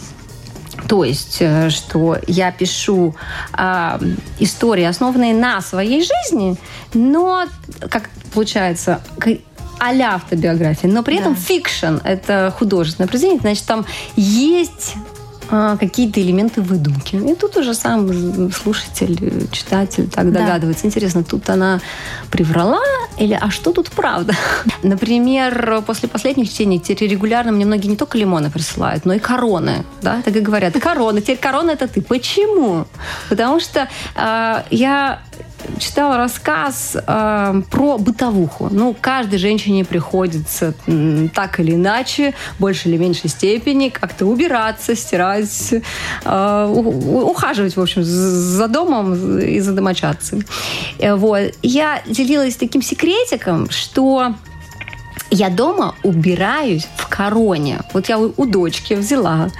То 0.88 1.04
есть, 1.04 1.38
э, 1.40 1.70
что 1.70 2.18
я 2.26 2.52
пишу 2.52 3.14
э, 3.56 3.98
истории, 4.38 4.84
основанные 4.84 5.34
на 5.34 5.60
своей 5.60 6.00
жизни, 6.00 6.56
но, 6.94 7.44
как 7.88 8.10
получается, 8.32 9.00
а-ля 9.80 10.14
автобиография, 10.14 10.90
но 10.90 11.02
при 11.02 11.16
этом 11.16 11.34
fiction– 11.34 11.96
это 12.04 12.54
художественное 12.56 13.08
произведение, 13.08 13.40
значит, 13.40 13.64
там 13.64 13.86
есть 14.14 14.94
а, 15.50 15.76
какие-то 15.76 16.20
элементы 16.20 16.62
выдумки. 16.62 17.16
И 17.16 17.34
тут 17.34 17.56
уже 17.56 17.74
сам 17.74 18.52
слушатель, 18.52 19.48
читатель 19.50 20.08
так 20.08 20.32
да. 20.32 20.40
догадывается. 20.40 20.86
Интересно, 20.86 21.24
тут 21.24 21.48
она 21.50 21.80
приврала 22.30 22.80
или 23.18 23.36
а 23.40 23.50
что 23.50 23.72
тут 23.72 23.90
правда? 23.90 24.34
Например, 24.82 25.82
после 25.86 26.08
последних 26.08 26.50
чтений 26.50 26.78
теперь 26.78 27.10
регулярно 27.10 27.52
мне 27.52 27.64
многие 27.64 27.88
не 27.88 27.96
только 27.96 28.16
лимоны 28.16 28.50
присылают, 28.50 29.04
но 29.04 29.14
и 29.14 29.18
короны. 29.18 29.84
Да? 30.02 30.22
Так 30.24 30.36
и 30.36 30.40
говорят, 30.40 30.78
короны. 30.80 31.20
Теперь 31.20 31.38
корона 31.38 31.72
это 31.72 31.88
ты. 31.88 32.00
Почему? 32.00 32.86
Потому 33.28 33.60
что 33.60 33.88
э, 34.14 34.62
я 34.70 35.20
читала 35.78 36.16
рассказ 36.16 36.96
э, 36.96 37.62
про 37.70 37.98
бытовуху. 37.98 38.68
Ну, 38.70 38.96
каждой 39.00 39.38
женщине 39.38 39.84
приходится 39.84 40.74
э, 40.86 41.28
так 41.34 41.60
или 41.60 41.74
иначе, 41.74 42.34
в 42.58 42.60
большей 42.60 42.92
или 42.92 42.98
меньшей 42.98 43.30
степени, 43.30 43.88
как-то 43.88 44.26
убираться, 44.26 44.94
стирать, 44.94 45.74
э, 46.24 46.66
ухаживать, 46.66 47.76
в 47.76 47.80
общем, 47.80 48.02
за 48.04 48.68
домом 48.68 49.38
и 49.38 49.60
за 49.60 49.72
домочадцами. 49.72 50.44
Э, 50.98 51.14
вот. 51.14 51.54
Я 51.62 52.02
делилась 52.06 52.56
таким 52.56 52.82
секретиком, 52.82 53.70
что 53.70 54.34
я 55.30 55.48
дома 55.48 55.94
убираюсь 56.02 56.88
в 56.96 57.08
короне. 57.08 57.80
Вот 57.92 58.08
я 58.08 58.18
у 58.18 58.46
дочки 58.46 58.94
взяла 58.94 59.50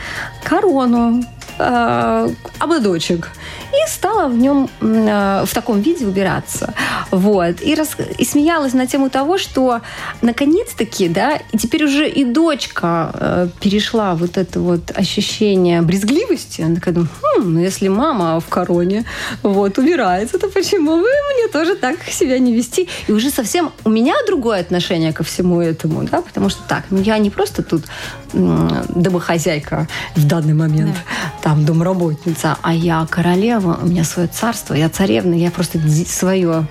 корону, 0.44 1.24
э, 1.58 2.28
ободочек 2.58 3.30
и 3.72 3.90
стала 3.90 4.28
в 4.28 4.36
нем 4.36 4.68
э, 4.80 5.44
в 5.46 5.54
таком 5.54 5.80
виде 5.80 6.06
убираться. 6.06 6.74
Вот. 7.10 7.62
И, 7.62 7.74
рас... 7.74 7.96
и 8.18 8.24
смеялась 8.24 8.72
на 8.72 8.86
тему 8.86 9.10
того, 9.10 9.38
что 9.38 9.80
наконец-таки, 10.22 11.08
да, 11.08 11.40
и 11.52 11.58
теперь 11.58 11.84
уже 11.84 12.08
и 12.08 12.24
дочка 12.24 13.10
э, 13.14 13.48
перешла 13.60 14.14
вот 14.14 14.36
это 14.36 14.60
вот 14.60 14.90
ощущение 14.94 15.82
брезгливости. 15.82 16.62
Она 16.62 16.74
такая, 16.76 16.94
хм, 16.94 17.54
ну 17.54 17.60
если 17.60 17.88
мама 17.88 18.40
в 18.40 18.48
короне 18.48 19.04
вот, 19.42 19.78
убирается, 19.78 20.38
то 20.38 20.48
почему 20.48 20.96
вы 20.96 21.08
мне 21.34 21.48
тоже 21.52 21.74
так 21.74 21.96
себя 22.10 22.38
не 22.38 22.54
вести? 22.54 22.88
И 23.08 23.12
уже 23.12 23.30
совсем 23.30 23.72
у 23.84 23.90
меня 23.90 24.14
другое 24.26 24.60
отношение 24.60 25.12
ко 25.12 25.22
всему 25.22 25.60
этому, 25.60 26.02
да, 26.04 26.22
потому 26.22 26.48
что 26.50 26.62
так, 26.68 26.84
ну 26.90 27.00
я 27.00 27.18
не 27.18 27.30
просто 27.30 27.62
тут 27.62 27.84
домохозяйка 28.32 29.88
в 30.14 30.26
данный 30.26 30.54
момент, 30.54 30.94
да. 30.94 31.32
там 31.42 31.64
домработница, 31.64 32.56
а 32.62 32.72
я 32.72 33.06
королева, 33.10 33.59
у 33.60 33.86
меня 33.86 34.04
свое 34.04 34.28
царство, 34.28 34.74
я 34.74 34.88
царевна, 34.88 35.34
я 35.34 35.50
просто 35.50 35.78
свое 36.08 36.66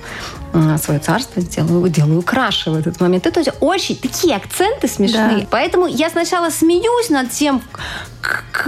свое 0.77 0.99
царство 0.99 1.41
делаю, 1.41 1.89
делаю 1.89 2.21
краше 2.21 2.71
в 2.71 2.75
этот 2.75 2.99
момент. 2.99 3.25
Это 3.27 3.41
очень 3.59 3.95
такие 3.95 4.35
акценты 4.35 4.87
смешные. 4.87 5.41
Да. 5.41 5.47
Поэтому 5.49 5.87
я 5.87 6.09
сначала 6.09 6.49
смеюсь 6.49 7.09
над 7.09 7.29
тем, 7.31 7.61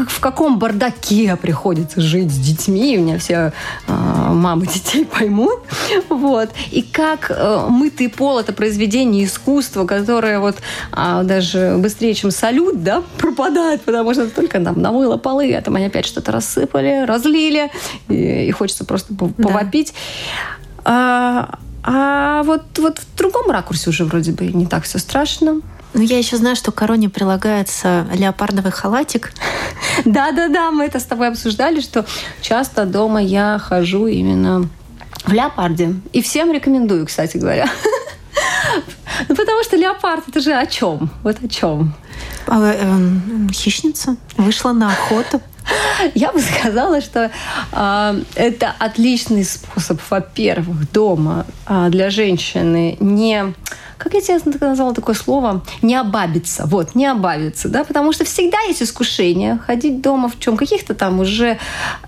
в 0.07 0.19
каком 0.19 0.59
бардаке 0.59 1.35
приходится 1.35 2.01
жить 2.01 2.31
с 2.31 2.37
детьми. 2.37 2.97
У 2.97 3.01
меня 3.01 3.17
все 3.17 3.53
э, 3.87 3.91
мамы 3.91 4.67
детей 4.67 5.05
поймут. 5.05 5.59
Вот. 6.09 6.49
И 6.71 6.81
как 6.81 7.31
э, 7.31 7.65
мытый 7.69 8.09
пол– 8.09 8.39
это 8.39 8.53
произведение 8.53 9.25
искусства, 9.25 9.85
которое 9.85 10.39
вот 10.39 10.57
э, 10.95 11.21
даже 11.23 11.75
быстрее, 11.77 12.13
чем 12.13 12.31
салют, 12.31 12.83
да, 12.83 13.03
пропадает, 13.17 13.81
потому 13.81 14.13
что 14.13 14.27
только 14.29 14.59
нам 14.59 14.81
намыло 14.81 15.17
полы, 15.17 15.53
а 15.53 15.61
там 15.61 15.75
они 15.75 15.85
опять 15.85 16.05
что-то 16.05 16.31
рассыпали, 16.31 17.05
разлили, 17.05 17.71
и, 18.07 18.45
и 18.47 18.51
хочется 18.51 18.85
просто 18.85 19.13
повопить. 19.13 19.93
Да. 19.93 20.81
А, 20.83 21.59
а 21.83 22.43
вот, 22.43 22.77
вот 22.77 22.99
в 22.99 23.15
другом 23.17 23.49
ракурсе 23.49 23.89
уже 23.89 24.05
вроде 24.05 24.31
бы 24.31 24.45
не 24.47 24.65
так 24.65 24.83
все 24.83 24.99
страшно. 24.99 25.61
Ну, 25.93 26.01
я 26.01 26.17
еще 26.17 26.37
знаю, 26.37 26.55
что 26.55 26.71
к 26.71 26.75
короне 26.75 27.09
прилагается 27.09 28.07
леопардовый 28.13 28.71
халатик. 28.71 29.33
Да-да-да, 30.05 30.71
мы 30.71 30.85
это 30.85 30.99
с 30.99 31.03
тобой 31.03 31.27
обсуждали, 31.27 31.81
что 31.81 32.05
часто 32.41 32.85
дома 32.85 33.21
я 33.21 33.59
хожу 33.59 34.07
именно 34.07 34.69
в 35.25 35.33
леопарде. 35.33 35.95
И 36.13 36.21
всем 36.21 36.51
рекомендую, 36.51 37.05
кстати 37.05 37.37
говоря. 37.37 37.69
Ну, 39.27 39.35
потому 39.35 39.61
что 39.63 39.75
леопард 39.75 40.29
это 40.29 40.39
же 40.39 40.53
о 40.53 40.65
чем? 40.65 41.09
Вот 41.21 41.37
о 41.43 41.47
чем? 41.47 41.93
А, 42.47 42.73
э, 42.73 43.51
хищница 43.51 44.15
вышла 44.37 44.71
на 44.71 44.91
охоту. 44.91 45.41
Я 46.15 46.31
бы 46.31 46.39
сказала, 46.39 47.01
что 47.01 47.31
э, 47.71 48.23
это 48.35 48.73
отличный 48.79 49.43
способ, 49.43 49.99
во-первых, 50.09 50.91
дома 50.91 51.45
э, 51.67 51.87
для 51.89 52.09
женщины 52.09 52.97
не 52.99 53.53
как 54.01 54.15
я 54.15 54.21
тебе 54.21 54.39
назвала 54.59 54.93
такое 54.93 55.13
слово, 55.13 55.61
не 55.83 55.95
обабиться. 55.95 56.65
Вот, 56.65 56.95
не 56.95 57.05
обабиться, 57.05 57.69
да, 57.69 57.83
потому 57.83 58.13
что 58.13 58.25
всегда 58.25 58.59
есть 58.61 58.81
искушение 58.81 59.59
ходить 59.67 60.01
дома 60.01 60.27
в 60.27 60.39
чем 60.39 60.57
каких-то 60.57 60.95
там 60.95 61.19
уже 61.19 61.59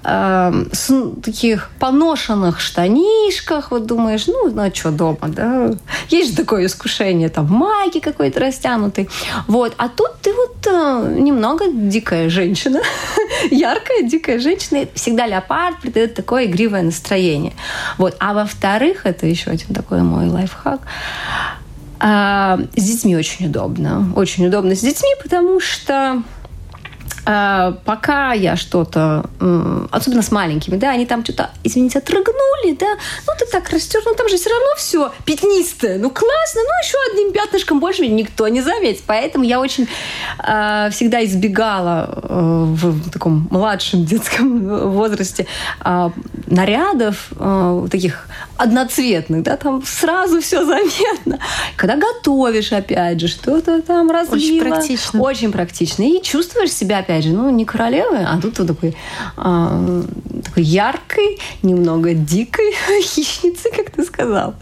э, 0.04 0.66
с, 0.72 1.12
таких 1.24 1.70
поношенных 1.80 2.60
штанишках, 2.60 3.70
вот 3.70 3.86
думаешь, 3.86 4.26
ну, 4.26 4.50
ну, 4.50 4.62
а 4.64 4.74
что 4.74 4.90
дома, 4.90 5.28
да? 5.28 5.70
Есть 6.10 6.32
же 6.32 6.38
такое 6.38 6.66
искушение, 6.66 7.30
там, 7.30 7.46
майки 7.46 8.00
какой-то 8.00 8.40
растянутый. 8.40 9.08
Вот, 9.48 9.74
а 9.78 9.88
тут 9.88 10.20
ты 10.24 10.34
вот 10.34 10.66
э, 10.66 11.16
немного 11.20 11.66
дикая 11.72 12.30
женщина, 12.30 12.82
яркая, 13.52 14.02
дикая 14.02 14.40
женщина, 14.40 14.88
всегда 14.96 15.28
леопард 15.28 15.80
придает 15.80 16.16
такое 16.16 16.46
игривое 16.46 16.82
настроение. 16.82 17.54
Вот, 18.00 18.16
а 18.20 18.34
во-вторых, 18.34 19.06
это 19.06 19.28
еще 19.28 19.52
один 19.52 19.76
такой 19.76 20.02
мой 20.02 20.28
лайфхак, 20.28 20.82
а, 22.00 22.60
с 22.76 22.84
детьми 22.84 23.16
очень 23.16 23.48
удобно. 23.48 24.12
Очень 24.16 24.48
удобно 24.48 24.76
с 24.76 24.82
детьми, 24.82 25.10
потому 25.22 25.60
что 25.60 26.22
а, 27.26 27.78
пока 27.86 28.34
я 28.34 28.58
что-то, 28.58 29.26
особенно 29.92 30.22
с 30.22 30.32
маленькими, 30.32 30.76
да, 30.76 30.92
они 30.92 31.06
там 31.06 31.24
что-то, 31.24 31.52
извините, 31.64 32.00
отрыгнули, 32.00 32.76
да, 32.78 32.98
ну 33.26 33.34
ты 33.40 33.46
так 33.46 33.70
растешь, 33.70 34.04
ну 34.06 34.14
там 34.14 34.28
же 34.28 34.36
все 34.36 34.50
равно 34.50 34.66
все 34.76 35.12
пятнистое, 35.24 36.00
ну 36.00 36.10
классно, 36.10 36.62
ну 36.62 36.70
еще 36.84 36.98
одним 37.12 37.32
пятнышком 37.32 37.80
больше 37.80 38.06
никто 38.08 38.48
не 38.50 38.62
заметит. 38.62 39.04
Поэтому 39.08 39.46
я 39.46 39.62
очень 39.62 39.88
э, 40.40 40.90
всегда 40.92 41.24
избегала 41.24 42.10
э, 42.24 42.64
в 42.66 43.10
таком 43.10 43.48
младшем 43.50 44.06
детском 44.06 44.60
возрасте 44.92 45.46
э, 45.84 46.10
нарядов 46.48 47.30
э, 47.40 47.88
таких 47.90 48.28
одноцветных, 48.58 49.44
да, 49.44 49.58
там 49.58 49.84
сразу 49.86 50.42
все 50.42 50.66
заметно. 50.66 51.40
Когда 51.76 51.96
готовишь, 51.96 52.72
опять 52.72 53.20
же, 53.20 53.28
что-то 53.28 53.82
там 53.82 54.12
разлила. 54.12 54.36
Очень 54.36 54.60
практично. 54.60 55.22
Очень 55.22 55.52
практично. 55.52 56.04
И 56.04 56.22
чувствуешь 56.22 56.72
себя, 56.72 57.00
опять 57.00 57.24
же, 57.24 57.32
ну, 57.32 57.50
не 57.50 57.66
королевы, 57.66 58.18
а 58.18 58.40
тут 58.42 58.60
вот 58.60 58.68
такой, 58.68 58.96
а, 59.38 60.04
такой 60.44 60.64
яркой, 60.64 61.40
немного 61.62 62.14
дикой 62.14 62.74
хищницей, 63.02 63.72
как 63.76 63.92
ты 63.92 64.04
сказал. 64.04 64.56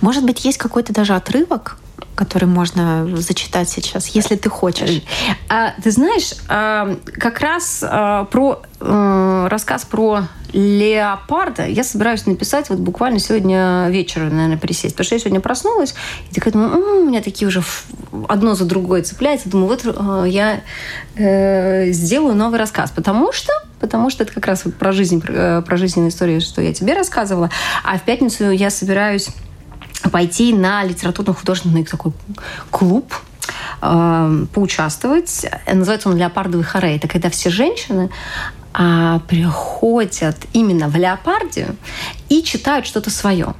Может 0.00 0.24
быть, 0.24 0.44
есть 0.44 0.58
какой-то 0.58 0.92
даже 0.92 1.14
отрывок, 1.14 1.78
который 2.14 2.46
можно 2.46 3.06
зачитать 3.16 3.68
сейчас, 3.68 4.08
если 4.08 4.34
ты 4.34 4.48
хочешь. 4.48 5.02
А, 5.48 5.72
ты 5.82 5.90
знаешь, 5.90 6.32
а, 6.48 6.96
как 7.14 7.40
раз 7.40 7.84
а, 7.86 8.24
про 8.24 8.62
рассказ 8.80 9.84
про 9.84 10.28
леопарда 10.52 11.66
я 11.66 11.82
собираюсь 11.82 12.26
написать 12.26 12.70
вот 12.70 12.78
буквально 12.78 13.18
сегодня 13.18 13.88
вечером, 13.90 14.30
наверное, 14.30 14.56
присесть. 14.56 14.94
Потому 14.94 15.06
что 15.06 15.14
я 15.16 15.20
сегодня 15.20 15.40
проснулась 15.40 15.94
и 16.30 16.34
такая 16.34 16.52
думаю, 16.52 16.70
м-м, 16.70 16.98
у 17.02 17.08
меня 17.08 17.20
такие 17.20 17.48
уже 17.48 17.62
одно 18.28 18.54
за 18.54 18.64
другое 18.64 19.02
цепляется. 19.02 19.48
Думаю, 19.48 19.68
вот 19.68 19.84
э, 19.84 20.28
я 20.28 20.60
э, 21.16 21.90
сделаю 21.90 22.34
новый 22.34 22.58
рассказ. 22.58 22.90
Потому 22.90 23.32
что 23.32 23.52
потому 23.80 24.10
что 24.10 24.24
это 24.24 24.32
как 24.32 24.46
раз 24.46 24.64
про 24.78 24.92
жизнь, 24.92 25.20
про, 25.20 25.62
про 25.62 25.76
жизненную 25.76 26.10
историю, 26.10 26.40
что 26.40 26.62
я 26.62 26.72
тебе 26.72 26.94
рассказывала. 26.94 27.50
А 27.84 27.98
в 27.98 28.02
пятницу 28.02 28.50
я 28.50 28.70
собираюсь 28.70 29.28
пойти 30.10 30.52
на 30.52 30.84
литературно-художественный 30.84 31.84
такой 31.84 32.12
клуб, 32.70 33.12
э, 33.82 34.46
поучаствовать. 34.52 35.46
Называется 35.66 36.08
он 36.08 36.16
«Леопардовый 36.16 36.64
хорей». 36.64 36.96
Это 36.96 37.08
когда 37.08 37.30
все 37.30 37.50
женщины 37.50 38.10
а, 38.74 39.20
приходят 39.20 40.36
именно 40.52 40.88
в 40.88 40.94
леопарде 40.94 41.74
и 42.28 42.42
читают 42.42 42.86
что-то 42.86 43.10
свое. 43.10 43.54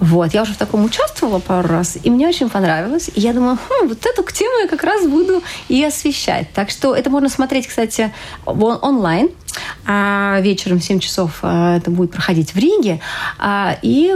Вот, 0.00 0.34
я 0.34 0.42
уже 0.42 0.54
в 0.54 0.56
таком 0.56 0.84
участвовала 0.84 1.38
пару 1.38 1.68
раз, 1.68 1.98
и 2.02 2.10
мне 2.10 2.28
очень 2.28 2.48
понравилось. 2.48 3.10
И 3.14 3.20
я 3.20 3.32
думаю, 3.32 3.56
хм, 3.56 3.88
вот 3.88 4.06
эту 4.06 4.22
тему 4.32 4.58
я 4.62 4.68
как 4.68 4.82
раз 4.84 5.06
буду 5.06 5.42
и 5.68 5.82
освещать. 5.84 6.52
Так 6.52 6.70
что 6.70 6.94
это 6.94 7.10
можно 7.10 7.28
смотреть, 7.28 7.66
кстати, 7.66 8.12
онлайн. 8.44 9.30
А 9.86 10.38
вечером 10.40 10.80
в 10.80 10.84
7 10.84 10.98
часов 11.00 11.38
а, 11.42 11.76
это 11.76 11.90
будет 11.90 12.12
проходить 12.12 12.54
в 12.54 12.58
Риге. 12.58 13.00
А, 13.38 13.76
и 13.82 14.14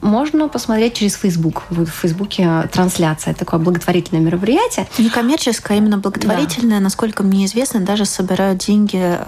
можно 0.00 0.48
посмотреть 0.48 0.94
через 0.94 1.14
Facebook. 1.14 1.64
Будет 1.70 1.88
в 1.88 1.94
Фейсбуке 1.94 2.68
трансляция. 2.72 3.34
Такое 3.34 3.60
благотворительное 3.60 4.22
мероприятие. 4.22 4.86
Не 4.98 5.10
коммерческое, 5.10 5.76
а 5.76 5.80
именно 5.80 5.98
благотворительное. 5.98 6.78
Да. 6.78 6.84
Насколько 6.84 7.22
мне 7.22 7.46
известно, 7.46 7.80
даже 7.80 8.04
собирают 8.04 8.58
деньги, 8.58 9.18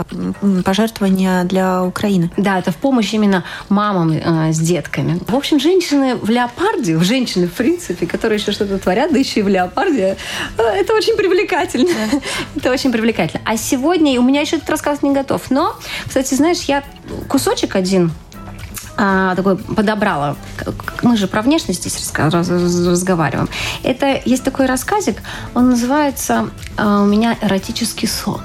пожертвования 0.65 1.45
для 1.45 1.85
Украины. 1.85 2.31
Да, 2.37 2.59
это 2.59 2.73
в 2.73 2.77
помощь 2.77 3.13
именно 3.13 3.45
мамам 3.69 4.13
с 4.53 4.59
детками. 4.59 5.21
В 5.27 5.35
общем, 5.35 5.60
женщины 5.61 6.17
в 6.17 6.29
леопарде, 6.29 6.97
в 6.97 7.05
женщины, 7.05 7.47
в 7.47 7.53
принципе, 7.53 8.07
которые 8.07 8.39
еще 8.39 8.53
что-то 8.53 8.79
творят, 8.79 9.13
да 9.13 9.19
еще 9.19 9.41
и 9.41 9.43
в 9.43 9.49
леопарде, 9.49 10.17
это 10.57 10.95
очень 10.95 11.17
привлекательно. 11.17 11.91
Это 12.57 12.71
очень 12.71 12.93
привлекательно. 12.93 13.43
А 13.45 13.57
сегодня, 13.57 14.19
у 14.21 14.23
меня 14.23 14.41
еще 14.41 14.57
этот 14.57 14.69
рассказ 14.71 15.03
не 15.03 15.13
готов, 15.13 15.51
но, 15.51 15.77
кстати, 16.07 16.35
знаешь, 16.35 16.63
я 16.63 16.85
кусочек 17.29 17.77
один 17.77 18.13
а, 18.97 19.35
такой 19.35 19.57
подобрала. 19.57 20.37
Мы 21.03 21.17
же 21.17 21.27
про 21.27 21.43
внешность 21.43 21.81
здесь 21.81 22.13
разговариваем. 22.13 23.49
Это 23.83 24.21
есть 24.25 24.45
такой 24.45 24.67
рассказик, 24.67 25.17
он 25.55 25.71
называется 25.71 26.51
а, 26.77 27.03
«У 27.03 27.07
меня 27.07 27.37
эротический 27.41 28.09
сон». 28.09 28.43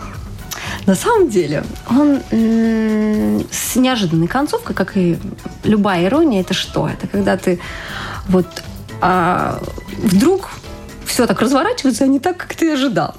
На 0.86 0.96
самом 0.96 1.30
деле, 1.30 1.64
он 1.90 2.22
с 2.30 3.76
неожиданной 3.76 4.28
концовкой, 4.28 4.76
как 4.76 4.98
и 4.98 5.18
любая 5.64 6.06
ирония, 6.06 6.42
это 6.42 6.54
что? 6.54 6.88
Это 6.88 7.08
когда 7.08 7.38
ты 7.38 7.60
вот 8.28 8.48
а, 9.02 9.60
вдруг 9.98 10.50
все 11.06 11.28
так 11.28 11.42
разворачивается, 11.42 12.04
а 12.04 12.08
не 12.08 12.20
так, 12.20 12.38
как 12.38 12.56
ты 12.56 12.74
ожидал. 12.74 13.16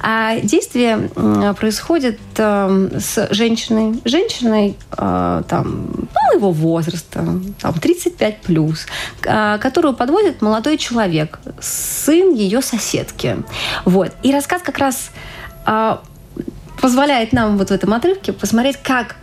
А 0.00 0.38
действие 0.40 1.10
происходит 1.58 2.18
э, 2.36 2.88
с 2.98 3.28
женщиной, 3.32 4.00
женщиной 4.04 4.78
э, 4.96 5.42
там, 5.48 5.90
ну, 6.14 6.36
его 6.36 6.52
возраста, 6.52 7.26
там, 7.60 7.74
35 7.74 8.40
плюс, 8.42 8.86
э, 9.24 9.58
которую 9.58 9.94
подводит 9.94 10.42
молодой 10.42 10.78
человек, 10.78 11.38
сын 11.60 12.32
ее 12.32 12.62
соседки. 12.62 13.36
Вот. 13.84 14.12
И 14.22 14.32
рассказ 14.32 14.62
как 14.62 14.78
раз 14.78 15.10
э, 15.66 15.96
позволяет 16.80 17.32
нам 17.32 17.56
вот 17.58 17.68
в 17.68 17.72
этом 17.72 17.92
отрывке 17.94 18.32
посмотреть, 18.32 18.78
как 18.82 19.16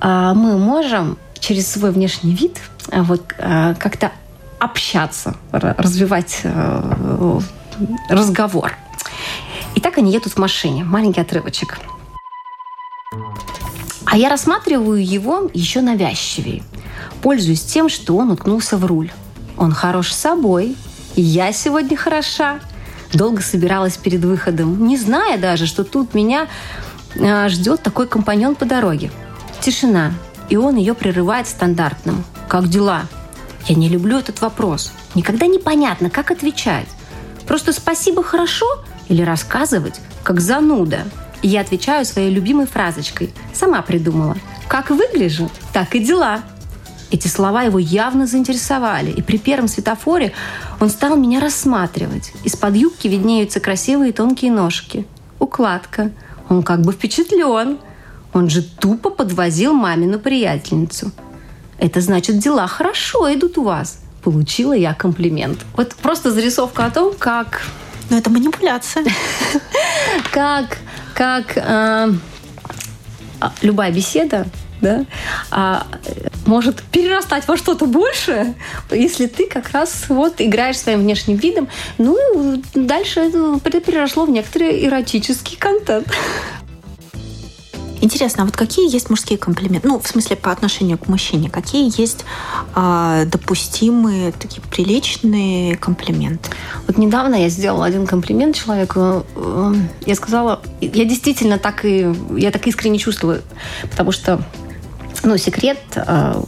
э, 0.00 0.32
мы 0.34 0.58
можем 0.58 1.18
через 1.38 1.70
свой 1.70 1.90
внешний 1.90 2.34
вид 2.34 2.58
э, 2.90 3.02
вот, 3.02 3.22
э, 3.38 3.74
как-то 3.78 4.12
общаться, 4.58 5.34
развивать 5.50 6.40
э, 6.44 7.40
разговор. 8.08 8.76
И 9.74 9.80
так 9.80 9.98
они 9.98 10.12
едут 10.12 10.34
в 10.34 10.38
машине. 10.38 10.84
Маленький 10.84 11.20
отрывочек. 11.20 11.80
А 14.04 14.16
я 14.16 14.28
рассматриваю 14.28 15.04
его 15.04 15.50
еще 15.52 15.80
навязчивее. 15.80 16.62
Пользуюсь 17.22 17.62
тем, 17.62 17.88
что 17.88 18.16
он 18.16 18.30
уткнулся 18.30 18.76
в 18.76 18.84
руль. 18.84 19.10
Он 19.56 19.72
хорош 19.72 20.12
собой. 20.12 20.76
Я 21.16 21.52
сегодня 21.52 21.96
хороша. 21.96 22.60
Долго 23.12 23.42
собиралась 23.42 23.96
перед 23.96 24.24
выходом, 24.24 24.86
не 24.86 24.96
зная 24.96 25.38
даже, 25.38 25.66
что 25.66 25.84
тут 25.84 26.14
меня 26.14 26.48
э, 27.14 27.48
ждет 27.48 27.82
такой 27.82 28.06
компаньон 28.06 28.54
по 28.54 28.64
дороге. 28.64 29.10
Тишина. 29.60 30.12
И 30.48 30.56
он 30.56 30.76
ее 30.76 30.94
прерывает 30.94 31.46
стандартным. 31.46 32.24
«Как 32.48 32.68
дела?» 32.68 33.04
Я 33.66 33.76
не 33.76 33.88
люблю 33.88 34.18
этот 34.18 34.40
вопрос. 34.40 34.92
Никогда 35.14 35.46
непонятно, 35.46 36.10
как 36.10 36.30
отвечать. 36.30 36.88
Просто 37.46 37.72
спасибо 37.72 38.22
хорошо 38.22 38.66
или 39.08 39.22
рассказывать, 39.22 40.00
как 40.22 40.40
зануда. 40.40 41.04
И 41.42 41.48
я 41.48 41.60
отвечаю 41.60 42.04
своей 42.04 42.30
любимой 42.30 42.66
фразочкой. 42.66 43.32
Сама 43.52 43.82
придумала. 43.82 44.36
Как 44.68 44.90
выгляжу, 44.90 45.50
так 45.72 45.94
и 45.94 46.00
дела. 46.00 46.42
Эти 47.12 47.28
слова 47.28 47.62
его 47.62 47.78
явно 47.78 48.26
заинтересовали, 48.26 49.10
и 49.10 49.20
при 49.20 49.36
первом 49.36 49.68
светофоре 49.68 50.32
он 50.80 50.88
стал 50.88 51.14
меня 51.16 51.40
рассматривать. 51.40 52.32
Из-под 52.42 52.74
юбки 52.74 53.06
виднеются 53.06 53.60
красивые 53.60 54.14
тонкие 54.14 54.50
ножки. 54.50 55.06
Укладка. 55.38 56.10
Он 56.48 56.62
как 56.62 56.80
бы 56.80 56.92
впечатлен. 56.92 57.76
Он 58.32 58.48
же 58.48 58.62
тупо 58.62 59.10
подвозил 59.10 59.74
мамину 59.74 60.18
приятельницу. 60.18 61.12
Это 61.78 62.00
значит, 62.00 62.38
дела 62.38 62.66
хорошо 62.66 63.32
идут 63.34 63.58
у 63.58 63.64
вас. 63.64 64.00
Получила 64.24 64.72
я 64.72 64.94
комплимент. 64.94 65.66
Вот 65.76 65.94
просто 65.96 66.30
зарисовка 66.32 66.86
о 66.86 66.90
том, 66.90 67.12
как... 67.18 67.60
Ну, 68.08 68.16
это 68.16 68.30
манипуляция. 68.30 69.04
Как, 70.32 70.78
как 71.14 71.56
э, 71.56 72.12
любая 73.62 73.92
беседа 73.92 74.46
да, 74.82 75.04
а, 75.50 75.86
может 76.46 76.82
перерастать 76.82 77.46
во 77.48 77.56
что-то 77.56 77.86
большее, 77.86 78.54
если 78.90 79.26
ты 79.26 79.46
как 79.46 79.70
раз 79.70 80.04
вот 80.08 80.34
играешь 80.38 80.78
своим 80.78 81.00
внешним 81.00 81.36
видом. 81.36 81.68
Ну, 81.98 82.62
дальше 82.74 83.20
это 83.20 83.80
переросло 83.80 84.24
в 84.24 84.30
некоторый 84.30 84.84
эротический 84.84 85.56
контент. 85.56 86.08
Интересно, 88.02 88.42
а 88.42 88.46
вот 88.46 88.56
какие 88.56 88.92
есть 88.92 89.10
мужские 89.10 89.38
комплименты? 89.38 89.86
Ну, 89.86 90.00
в 90.00 90.08
смысле, 90.08 90.34
по 90.34 90.50
отношению 90.50 90.98
к 90.98 91.06
мужчине. 91.06 91.48
Какие 91.48 91.88
есть 92.00 92.24
э, 92.74 93.24
допустимые, 93.26 94.32
такие 94.32 94.60
приличные 94.60 95.76
комплименты? 95.76 96.50
Вот 96.88 96.98
недавно 96.98 97.36
я 97.36 97.48
сделала 97.48 97.86
один 97.86 98.08
комплимент 98.08 98.56
человеку. 98.56 99.24
Э, 99.36 99.74
я 100.04 100.16
сказала, 100.16 100.60
я 100.80 101.04
действительно 101.04 101.58
так 101.58 101.84
и, 101.84 102.12
я 102.36 102.50
так 102.50 102.66
искренне 102.66 102.98
чувствую, 102.98 103.42
потому 103.88 104.10
что, 104.10 104.42
ну, 105.22 105.36
секрет 105.36 105.78
э, 105.94 106.42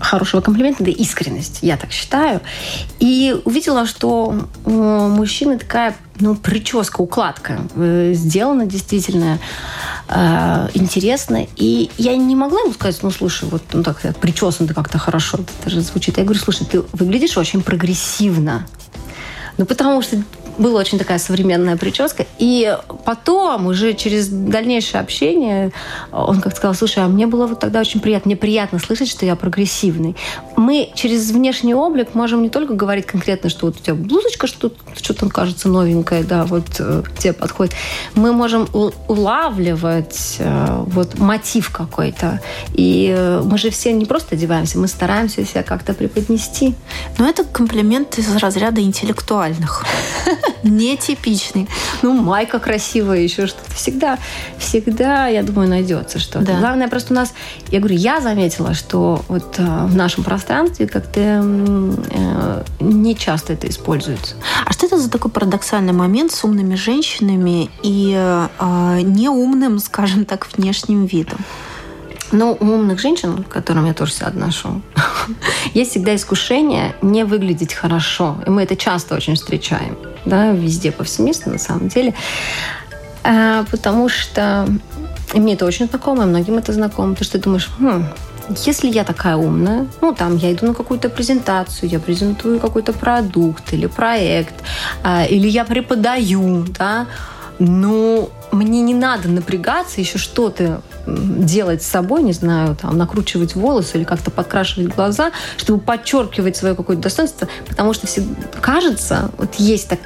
хорошего 0.00 0.40
комплимента, 0.40 0.84
да 0.84 0.90
искренность, 0.90 1.58
я 1.62 1.76
так 1.76 1.92
считаю. 1.92 2.40
И 2.98 3.36
увидела, 3.44 3.86
что 3.86 4.48
у 4.64 4.70
мужчины 4.70 5.58
такая 5.58 5.96
ну, 6.20 6.34
прическа, 6.34 7.00
укладка 7.00 7.60
э, 7.74 8.12
сделана 8.14 8.66
действительно 8.66 9.38
э, 10.08 10.68
интересно. 10.74 11.46
И 11.56 11.90
я 11.98 12.16
не 12.16 12.36
могла 12.36 12.60
ему 12.60 12.72
сказать, 12.72 12.98
ну, 13.02 13.10
слушай, 13.10 13.48
вот 13.48 13.62
ну, 13.72 13.82
так, 13.82 14.00
причесан 14.20 14.66
ты 14.66 14.74
как-то 14.74 14.98
хорошо, 14.98 15.38
это 15.60 15.70
же 15.70 15.80
звучит. 15.80 16.18
Я 16.18 16.24
говорю, 16.24 16.40
слушай, 16.40 16.66
ты 16.66 16.82
выглядишь 16.92 17.36
очень 17.36 17.62
прогрессивно. 17.62 18.66
Ну, 19.58 19.66
потому 19.66 20.02
что 20.02 20.22
была 20.58 20.80
очень 20.80 20.98
такая 20.98 21.18
современная 21.18 21.76
прическа. 21.76 22.26
И 22.38 22.76
потом, 23.04 23.66
уже 23.66 23.94
через 23.94 24.28
дальнейшее 24.28 25.00
общение, 25.00 25.72
он 26.12 26.40
как-то 26.40 26.56
сказал, 26.56 26.74
слушай, 26.74 27.02
а 27.02 27.08
мне 27.08 27.26
было 27.26 27.46
вот 27.46 27.60
тогда 27.60 27.80
очень 27.80 28.00
приятно, 28.00 28.28
мне 28.28 28.36
приятно 28.36 28.78
слышать, 28.78 29.08
что 29.08 29.24
я 29.24 29.36
прогрессивный. 29.36 30.16
Мы 30.58 30.90
через 30.96 31.30
внешний 31.30 31.72
облик 31.72 32.16
можем 32.16 32.42
не 32.42 32.50
только 32.50 32.74
говорить 32.74 33.06
конкретно, 33.06 33.48
что 33.48 33.66
вот 33.66 33.76
у 33.76 33.78
тебя 33.78 33.94
блузочка, 33.94 34.48
что 34.48 34.72
что-то 35.00 35.28
кажется 35.28 35.68
новенькое, 35.68 36.24
да, 36.24 36.44
вот 36.46 36.64
э, 36.80 37.04
тебе 37.16 37.32
подходит. 37.32 37.74
Мы 38.16 38.32
можем 38.32 38.68
улавливать 38.72 40.38
э, 40.40 40.82
вот 40.86 41.16
мотив 41.16 41.70
какой-то. 41.70 42.40
И 42.74 43.14
э, 43.16 43.40
мы 43.44 43.56
же 43.56 43.70
все 43.70 43.92
не 43.92 44.04
просто 44.04 44.34
одеваемся, 44.34 44.78
мы 44.78 44.88
стараемся 44.88 45.44
себя 45.44 45.62
как-то 45.62 45.94
преподнести. 45.94 46.74
Но 47.18 47.28
это 47.28 47.44
комплимент 47.44 48.18
из 48.18 48.34
разряда 48.34 48.80
интеллектуальных. 48.80 49.86
Нетипичный. 50.64 51.68
Ну, 52.02 52.14
майка 52.14 52.58
красивая, 52.58 53.20
еще 53.20 53.46
что-то. 53.46 53.72
Всегда, 53.76 54.18
всегда, 54.58 55.28
я 55.28 55.44
думаю, 55.44 55.68
найдется 55.68 56.18
что-то. 56.18 56.52
Главное, 56.58 56.88
просто 56.88 57.12
у 57.12 57.16
нас, 57.16 57.32
я 57.70 57.78
говорю, 57.78 57.94
я 57.94 58.20
заметила, 58.20 58.74
что 58.74 59.24
вот 59.28 59.56
в 59.56 59.94
нашем 59.94 60.24
пространстве 60.24 60.47
как-то 60.48 61.20
э, 61.20 62.64
не 62.80 63.16
часто 63.16 63.52
это 63.52 63.68
используется. 63.68 64.34
А 64.64 64.72
что 64.72 64.86
это 64.86 64.98
за 64.98 65.10
такой 65.10 65.30
парадоксальный 65.30 65.92
момент 65.92 66.32
с 66.32 66.44
умными 66.44 66.74
женщинами 66.74 67.70
и 67.82 68.14
э, 68.16 69.00
неумным, 69.02 69.78
скажем 69.78 70.24
так, 70.24 70.48
внешним 70.56 71.06
видом? 71.06 71.38
Но 72.30 72.56
у 72.60 72.64
умных 72.64 73.00
женщин, 73.00 73.42
к 73.42 73.48
которым 73.48 73.86
я 73.86 73.94
тоже 73.94 74.12
себя 74.12 74.26
отношу, 74.26 74.82
есть 75.74 75.92
всегда 75.92 76.14
искушение 76.14 76.94
не 77.00 77.24
выглядеть 77.24 77.72
хорошо. 77.72 78.36
И 78.46 78.50
мы 78.50 78.62
это 78.62 78.76
часто 78.76 79.14
очень 79.14 79.34
встречаем. 79.34 79.96
Да, 80.24 80.52
везде, 80.52 80.92
повсеместно, 80.92 81.52
на 81.52 81.58
самом 81.58 81.88
деле. 81.88 82.14
А, 83.24 83.64
потому 83.70 84.08
что... 84.08 84.68
И 85.34 85.40
мне 85.40 85.54
это 85.54 85.66
очень 85.66 85.88
знакомо, 85.88 86.24
и 86.24 86.26
многим 86.26 86.58
это 86.58 86.72
знакомо. 86.72 87.14
Потому 87.14 87.24
что 87.24 87.38
ты 87.38 87.44
думаешь, 87.44 87.70
хм, 87.78 88.04
если 88.66 88.88
я 88.88 89.04
такая 89.04 89.36
умная, 89.36 89.86
ну, 90.00 90.14
там, 90.14 90.36
я 90.36 90.52
иду 90.52 90.66
на 90.66 90.74
какую-то 90.74 91.08
презентацию, 91.08 91.88
я 91.88 91.98
презентую 91.98 92.60
какой-то 92.60 92.92
продукт 92.92 93.72
или 93.72 93.86
проект, 93.86 94.54
а, 95.02 95.24
или 95.24 95.48
я 95.48 95.64
преподаю, 95.64 96.64
да, 96.78 97.06
ну, 97.58 98.30
мне 98.52 98.82
не 98.82 98.94
надо 98.94 99.28
напрягаться, 99.28 100.00
еще 100.00 100.18
что-то 100.18 100.80
делать 101.06 101.82
с 101.82 101.86
собой, 101.86 102.22
не 102.22 102.32
знаю, 102.32 102.76
там, 102.76 102.96
накручивать 102.96 103.54
волосы 103.54 103.98
или 103.98 104.04
как-то 104.04 104.30
подкрашивать 104.30 104.94
глаза, 104.94 105.32
чтобы 105.56 105.80
подчеркивать 105.80 106.56
свое 106.56 106.74
какое-то 106.74 107.02
достоинство, 107.02 107.48
потому 107.68 107.92
что 107.92 108.06
все, 108.06 108.22
кажется, 108.60 109.30
вот 109.36 109.54
есть 109.56 109.88
так, 109.88 109.98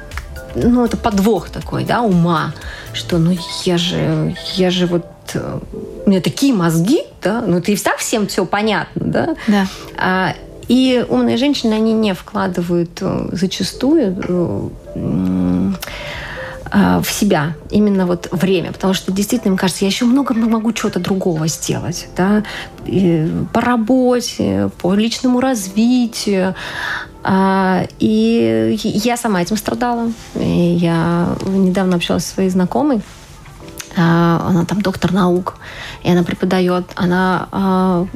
ну, 0.55 0.85
это 0.85 0.97
подвох 0.97 1.49
такой, 1.49 1.85
да, 1.85 2.01
ума, 2.01 2.53
что, 2.93 3.17
ну, 3.17 3.37
я 3.65 3.77
же, 3.77 4.35
я 4.55 4.69
же 4.69 4.87
вот 4.87 5.05
э, 5.35 5.59
у 6.05 6.09
меня 6.09 6.21
такие 6.21 6.53
мозги, 6.53 7.01
да, 7.21 7.41
ну 7.45 7.61
ты 7.61 7.73
и 7.73 7.77
так 7.77 7.97
всем 7.97 8.27
все 8.27 8.45
понятно, 8.45 9.01
да. 9.05 9.35
Да. 9.47 9.67
А, 9.97 10.35
и 10.67 11.05
умные 11.07 11.37
женщины, 11.37 11.73
они 11.73 11.93
не 11.93 12.13
вкладывают 12.13 12.97
э, 13.01 13.29
зачастую 13.31 14.71
а, 16.75 17.01
в 17.01 17.11
себя 17.11 17.53
именно 17.69 18.07
вот 18.07 18.29
время, 18.31 18.71
потому 18.71 18.93
что 18.93 19.11
действительно, 19.11 19.51
мне 19.51 19.59
кажется, 19.59 19.85
я 19.85 19.89
еще 19.89 20.05
много 20.05 20.33
могу 20.33 20.71
чего-то 20.71 20.99
другого 20.99 21.47
сделать, 21.47 22.07
да, 22.17 22.43
и 22.85 23.29
по 23.53 23.61
работе, 23.61 24.71
по 24.81 24.95
личному 24.95 25.39
развитию, 25.39 26.55
а, 27.23 27.85
и 27.99 28.75
я 28.81 29.17
сама 29.17 29.41
этим 29.41 29.55
страдала. 29.55 30.11
И 30.35 30.77
я 30.81 31.35
недавно 31.45 31.95
общалась 31.95 32.25
со 32.25 32.33
своей 32.33 32.49
знакомой, 32.49 33.01
она 33.95 34.65
там 34.65 34.81
доктор 34.81 35.11
наук, 35.11 35.55
и 36.03 36.11
она 36.11 36.23
преподает, 36.23 36.91
она 36.95 38.07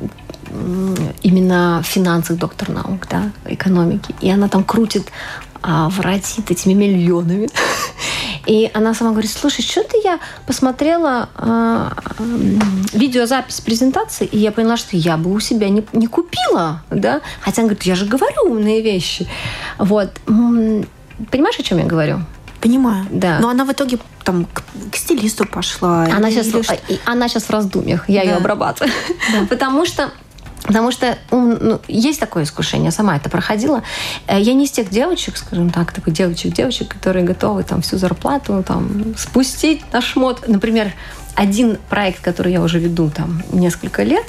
именно 1.23 1.81
в 1.83 1.87
финансах 1.87 2.37
доктор 2.37 2.69
наук, 2.69 3.07
да, 3.09 3.31
экономики. 3.45 4.15
И 4.21 4.29
она 4.29 4.47
там 4.47 4.63
крутит, 4.63 5.11
воротит 5.61 6.49
этими 6.51 6.73
миллионами. 6.73 7.49
И 8.47 8.71
она 8.73 8.93
сама 8.93 9.11
говорит, 9.11 9.29
слушай, 9.29 9.61
что-то 9.61 9.97
я 10.01 10.19
посмотрела 10.45 11.27
э, 11.35 11.89
видеозапись 12.93 13.59
презентации, 13.59 14.25
и 14.25 14.37
я 14.37 14.53
поняла, 14.53 14.77
что 14.77 14.95
я 14.95 15.17
бы 15.17 15.33
у 15.33 15.39
себя 15.41 15.67
не, 15.67 15.85
не 15.91 16.07
купила, 16.07 16.81
да? 16.89 17.19
Хотя 17.41 17.63
она 17.63 17.69
говорит, 17.69 17.83
я 17.83 17.95
же 17.95 18.05
говорю 18.05 18.43
умные 18.45 18.81
вещи. 18.81 19.27
Вот. 19.77 20.11
Понимаешь, 20.25 21.59
о 21.59 21.63
чем 21.63 21.79
я 21.79 21.83
говорю? 21.83 22.21
Понимаю. 22.67 23.05
Да. 23.09 23.39
Но 23.39 23.47
она 23.47 23.63
в 23.63 23.71
итоге 23.71 23.97
там 24.25 24.43
к, 24.43 24.61
к 24.91 24.95
стилисту 24.97 25.45
пошла. 25.45 26.03
Она, 26.03 26.29
сейчас, 26.29 26.47
она 27.05 27.29
сейчас 27.29 27.43
в 27.43 27.49
раздумьях, 27.49 28.09
я 28.09 28.23
да. 28.23 28.29
ее 28.29 28.35
обрабатываю. 28.35 28.91
Да. 29.31 29.45
Потому 29.49 29.85
что 29.85 30.11
Потому 30.63 30.91
что 30.91 31.17
ну, 31.31 31.79
есть 31.87 32.19
такое 32.19 32.43
искушение, 32.43 32.91
сама 32.91 33.15
это 33.15 33.29
проходила. 33.29 33.83
Э, 34.27 34.37
я 34.37 34.53
не 34.53 34.65
из 34.65 34.71
тех 34.71 34.89
девочек, 34.89 35.37
скажем 35.37 35.69
так, 35.69 35.93
такой 35.93 36.11
девочек-девочек, 36.11 36.89
которые 36.89 37.23
готовы 37.23 37.63
там 37.63 37.81
всю 37.81 37.97
зарплату 37.97 38.61
там, 38.67 39.15
спустить 39.15 39.81
на 39.93 40.01
шмот. 40.01 40.45
Например, 40.49 40.91
один 41.35 41.77
проект, 41.89 42.21
который 42.21 42.51
я 42.51 42.61
уже 42.61 42.79
веду 42.79 43.09
там 43.09 43.43
несколько 43.53 44.03
лет, 44.03 44.25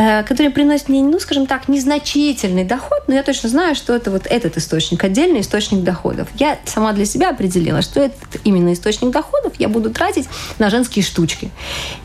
э, 0.00 0.22
который 0.24 0.50
приносит 0.50 0.88
мне, 0.88 1.02
ну, 1.02 1.20
скажем 1.20 1.46
так, 1.46 1.68
незначительный 1.68 2.64
доход, 2.64 3.02
но 3.06 3.14
я 3.14 3.22
точно 3.22 3.48
знаю, 3.48 3.74
что 3.74 3.94
это 3.94 4.10
вот 4.10 4.26
этот 4.26 4.56
источник, 4.56 5.04
отдельный 5.04 5.40
источник 5.40 5.82
доходов. 5.84 6.28
Я 6.34 6.58
сама 6.64 6.92
для 6.92 7.04
себя 7.04 7.30
определила, 7.30 7.82
что 7.82 8.00
это 8.00 8.16
именно 8.44 8.72
источник 8.72 9.10
доходов 9.10 9.52
я 9.58 9.68
буду 9.68 9.90
тратить 9.90 10.28
на 10.58 10.70
женские 10.70 11.04
штучки. 11.04 11.50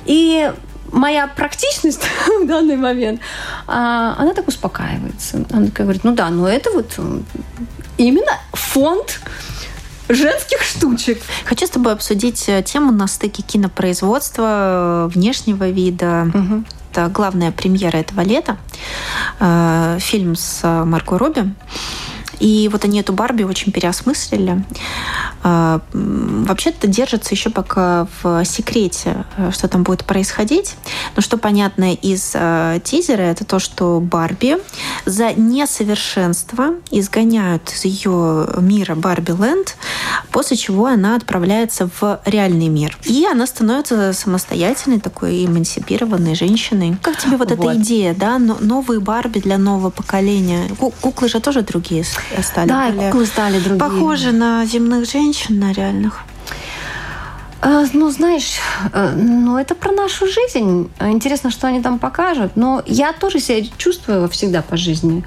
И 0.05 0.51
моя 0.91 1.27
практичность 1.27 2.03
в 2.41 2.45
данный 2.45 2.75
момент, 2.75 3.21
а, 3.67 4.15
она 4.17 4.34
так 4.34 4.47
успокаивается. 4.47 5.45
Она 5.51 5.67
такая 5.67 5.86
говорит, 5.86 6.03
ну 6.03 6.13
да, 6.13 6.29
но 6.29 6.47
это 6.47 6.71
вот 6.71 6.99
именно 7.97 8.31
фонд 8.53 9.21
женских 10.10 10.62
штучек. 10.62 11.21
Хочу 11.45 11.65
с 11.65 11.69
тобой 11.69 11.93
обсудить 11.93 12.47
э, 12.47 12.62
тему 12.63 12.91
на 12.91 13.08
стыке 13.08 13.41
кинопроизводства, 13.41 15.08
э, 15.08 15.13
внешнего 15.13 15.69
вида. 15.69 16.31
Угу. 16.34 16.63
Это 16.95 17.10
главная 17.10 17.51
премьера 17.51 17.97
этого 17.97 18.21
лета. 18.21 18.55
Э, 19.41 19.97
фильм 19.99 20.36
с 20.38 20.63
Марко 20.86 21.17
Робби. 21.17 21.53
И 22.39 22.69
вот 22.71 22.86
они 22.86 23.00
эту 23.00 23.13
Барби 23.13 23.43
очень 23.43 23.71
переосмыслили. 23.71 24.63
А, 25.43 25.82
вообще-то 25.93 26.88
держится 26.88 27.34
еще 27.34 27.50
пока 27.50 28.08
в 28.21 28.43
секрете, 28.45 29.26
э, 29.38 29.52
что 29.52 29.67
там 29.67 29.84
будет 29.84 30.04
происходить. 30.06 30.76
Но 31.15 31.21
что 31.21 31.38
понятно 31.38 31.93
из 31.93 32.32
э, 32.34 32.80
тизера, 32.84 33.21
это 33.21 33.45
то, 33.45 33.60
что 33.60 34.00
Барби 34.00 34.58
за 35.06 35.34
несовершенство 35.34 36.76
изгоняют 36.91 37.71
из 37.71 37.86
ее 37.86 38.48
мира 38.60 38.95
Барби 38.95 39.32
Ленд, 39.32 39.76
после 40.32 40.58
чего 40.58 40.88
она 40.88 41.15
отправляется 41.15 41.89
в 42.00 42.19
реальный 42.26 42.67
мир. 42.67 42.98
И 43.06 43.26
она 43.30 43.45
становится 43.48 44.13
самостоятельной, 44.13 45.00
такой 45.00 45.45
эмансипированной 45.45 46.36
женщиной. 46.36 46.98
Как 47.02 47.17
тебе 47.17 47.38
вот, 47.38 47.52
вот. 47.52 47.60
эта 47.60 47.78
идея, 47.82 48.15
да? 48.15 48.39
Новые 48.39 49.00
Барби 49.00 49.39
для 49.39 49.58
нового 49.58 49.89
поколения. 49.89 50.69
Куклы 51.02 51.30
же 51.30 51.39
тоже 51.39 51.62
другие 51.62 52.04
стали. 52.41 52.67
Да, 52.67 52.89
более 52.89 53.11
куклы 53.11 53.25
стали 53.25 53.59
другие. 53.59 53.79
Похожи 53.79 54.31
на 54.31 54.65
земных 54.65 55.09
женщин, 55.09 55.59
на 55.59 55.71
реальных. 55.71 56.23
А, 57.61 57.83
ну, 57.93 58.11
знаешь, 58.11 58.59
э, 58.93 59.11
ну, 59.15 59.57
это 59.57 59.73
про 59.73 59.91
нашу 59.91 60.27
жизнь. 60.27 60.91
Интересно, 60.99 61.49
что 61.49 61.67
они 61.67 61.81
там 61.81 61.97
покажут. 61.97 62.51
Но 62.55 62.83
я 62.85 63.11
тоже 63.11 63.39
себя 63.39 63.67
чувствую 63.77 64.29
всегда 64.29 64.61
по 64.61 64.77
жизни 64.77 65.23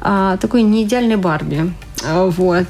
а, 0.00 0.36
такой 0.36 0.62
неидеальной 0.62 1.16
Барби. 1.16 1.72
А, 2.04 2.26
вот. 2.26 2.66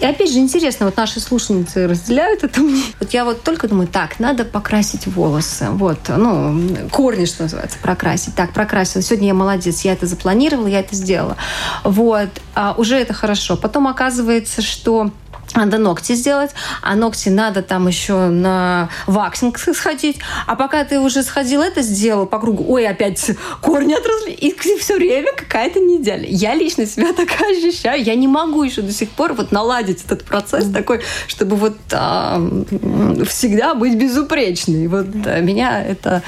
И 0.00 0.04
опять 0.04 0.32
же, 0.32 0.38
интересно, 0.38 0.86
вот 0.86 0.96
наши 0.96 1.20
слушательницы 1.20 1.86
разделяют 1.86 2.44
это 2.44 2.60
мне. 2.60 2.82
Вот 3.00 3.12
я 3.12 3.24
вот 3.24 3.42
только 3.42 3.68
думаю, 3.68 3.88
так, 3.88 4.18
надо 4.18 4.44
покрасить 4.44 5.06
волосы. 5.06 5.68
Вот, 5.70 5.98
ну, 6.08 6.60
корни, 6.90 7.24
что 7.24 7.44
называется, 7.44 7.78
прокрасить. 7.80 8.34
Так, 8.34 8.52
прокрасила. 8.52 9.02
Сегодня 9.02 9.28
я 9.28 9.34
молодец, 9.34 9.82
я 9.82 9.92
это 9.92 10.06
запланировала, 10.06 10.66
я 10.66 10.80
это 10.80 10.94
сделала. 10.94 11.36
Вот, 11.84 12.28
а 12.54 12.74
уже 12.76 12.96
это 12.96 13.14
хорошо. 13.14 13.56
Потом 13.56 13.86
оказывается, 13.86 14.62
что 14.62 15.10
надо 15.54 15.78
ногти 15.78 16.14
сделать, 16.14 16.50
а 16.82 16.94
ногти 16.94 17.28
надо 17.28 17.62
там 17.62 17.86
еще 17.88 18.26
на 18.28 18.88
ваксинг 19.06 19.58
сходить. 19.58 20.18
А 20.46 20.56
пока 20.56 20.84
ты 20.84 20.98
уже 20.98 21.22
сходил 21.22 21.62
это 21.62 21.82
сделал 21.82 22.26
по 22.26 22.38
кругу, 22.38 22.64
ой, 22.68 22.86
опять 22.86 23.30
корни 23.60 23.94
отросли. 23.94 24.32
И 24.32 24.54
все 24.78 24.96
время 24.96 25.30
какая-то 25.36 25.80
неделя. 25.80 26.26
Я 26.26 26.54
лично 26.54 26.86
себя 26.86 27.12
так 27.16 27.28
ощущаю. 27.40 28.02
Я 28.02 28.14
не 28.14 28.28
могу 28.28 28.62
еще 28.62 28.82
до 28.82 28.92
сих 28.92 29.10
пор 29.10 29.34
вот 29.34 29.52
наладить 29.52 30.04
этот 30.04 30.24
процесс 30.24 30.70
такой, 30.70 31.00
чтобы 31.26 31.56
вот 31.56 31.76
а, 31.92 32.40
всегда 33.26 33.74
быть 33.74 33.96
безупречной. 33.96 34.86
Вот 34.88 35.06
а, 35.26 35.40
меня 35.40 35.82
это 35.82 36.22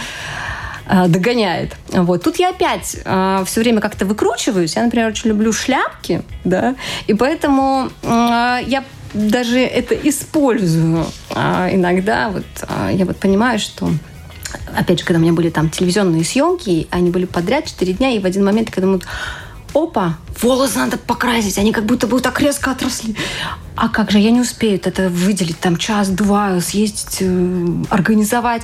а, 0.89 1.09
догоняет. 1.09 1.75
Вот. 1.89 2.23
Тут 2.23 2.37
я 2.37 2.51
опять 2.51 2.97
э, 3.05 3.43
все 3.45 3.61
время 3.61 3.81
как-то 3.81 4.05
выкручиваюсь. 4.07 4.77
Я, 4.77 4.85
например, 4.85 5.09
очень 5.09 5.31
люблю 5.31 5.53
шляпки, 5.53 6.23
да, 6.45 6.77
и 7.09 7.15
поэтому 7.15 7.91
э, 8.03 8.59
я 8.67 8.85
даже 9.15 9.61
это 9.61 9.95
использую 9.95 11.07
а, 11.35 11.69
иногда. 11.73 12.31
Вот 12.31 12.45
а, 12.69 12.91
я 12.91 13.05
вот 13.05 13.17
понимаю, 13.17 13.59
что 13.59 13.91
опять 14.77 15.01
же, 15.01 15.05
когда 15.05 15.19
у 15.19 15.23
меня 15.23 15.33
были 15.33 15.51
там 15.51 15.71
телевизионные 15.71 16.25
съемки, 16.25 16.87
они 16.91 17.11
были 17.11 17.25
подряд 17.25 17.67
4 17.67 17.93
дня, 17.95 18.11
и 18.11 18.19
в 18.19 18.27
один 18.27 18.45
момент, 18.45 18.71
когда 18.71 18.89
мы 18.89 19.01
опа, 19.75 20.17
волосы 20.43 20.79
надо 20.79 20.99
покрасить, 20.99 21.59
они 21.59 21.73
как 21.73 21.85
будто 21.85 22.07
бы 22.07 22.21
так 22.21 22.41
резко 22.41 22.71
отросли. 22.71 23.17
А 23.77 23.91
как 23.91 24.11
же, 24.11 24.19
я 24.19 24.31
не 24.31 24.41
успею 24.41 24.81
это 24.83 25.11
выделить, 25.11 25.61
там 25.61 25.77
час-два, 25.77 26.61
съездить, 26.61 27.19
э, 27.21 27.67
организовать. 27.91 28.63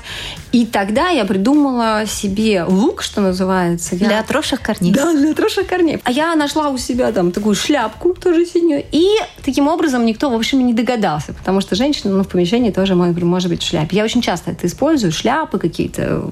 И 0.52 0.64
тогда 0.64 1.10
я 1.10 1.26
придумала 1.26 2.06
себе 2.06 2.64
лук, 2.64 3.02
что 3.02 3.20
называется. 3.20 3.94
Для 3.94 4.12
я... 4.12 4.20
отросших 4.20 4.62
корней. 4.62 4.90
Да, 4.90 5.12
для 5.12 5.32
отросших 5.32 5.66
корней. 5.66 6.00
А 6.02 6.10
я 6.10 6.34
нашла 6.34 6.70
у 6.70 6.78
себя 6.78 7.12
там 7.12 7.30
такую 7.30 7.54
шляпку, 7.54 8.14
тоже 8.14 8.46
синюю. 8.46 8.84
И 8.90 9.06
таким 9.44 9.68
образом 9.68 10.06
никто, 10.06 10.30
в 10.30 10.34
общем, 10.34 10.66
не 10.66 10.72
догадался, 10.72 11.34
потому 11.34 11.60
что 11.60 11.74
женщина 11.76 12.14
ну, 12.14 12.24
в 12.24 12.28
помещении 12.28 12.70
тоже 12.70 12.94
может 12.94 13.50
быть 13.50 13.62
в 13.62 13.66
шляпе. 13.66 13.96
Я 13.98 14.04
очень 14.04 14.22
часто 14.22 14.52
это 14.52 14.66
использую, 14.66 15.12
шляпы 15.12 15.58
какие-то 15.58 16.30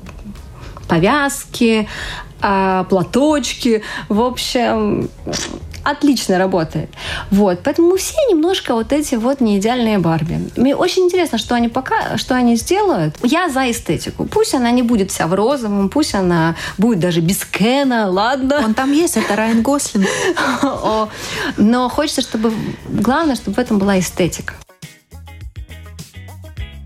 повязки, 0.91 1.89
а, 2.43 2.85
платочки. 2.85 3.83
В 4.09 4.21
общем, 4.21 5.09
отлично 5.85 6.39
работает. 6.39 6.91
Вот. 7.31 7.61
Поэтому 7.63 7.91
мы 7.91 7.99
все 7.99 8.17
немножко 8.31 8.75
вот 8.75 8.93
эти 8.93 9.15
вот 9.15 9.41
неидеальные 9.41 9.99
Барби. 9.99 10.51
Мне 10.57 10.75
очень 10.75 11.05
интересно, 11.05 11.39
что 11.39 11.55
они 11.55 11.69
пока, 11.69 12.17
что 12.19 12.35
они 12.35 12.57
сделают. 12.57 13.17
Я 13.23 13.49
за 13.49 13.71
эстетику. 13.71 14.25
Пусть 14.25 14.55
она 14.55 14.71
не 14.71 14.83
будет 14.83 15.11
вся 15.11 15.27
в 15.27 15.35
розовом, 15.35 15.89
пусть 15.89 16.15
она 16.15 16.57
будет 16.79 17.01
даже 17.01 17.21
без 17.21 17.45
Кена, 17.45 18.11
ладно. 18.11 18.63
Он 18.65 18.75
там 18.75 18.93
есть, 18.93 19.17
это 19.17 19.37
Райан 19.37 19.63
Гослинг. 19.63 20.07
Но 21.57 21.89
хочется, 21.89 22.23
чтобы... 22.23 22.53
Главное, 22.89 23.37
чтобы 23.37 23.57
в 23.57 23.59
этом 23.59 23.79
была 23.79 23.99
эстетика. 23.99 24.55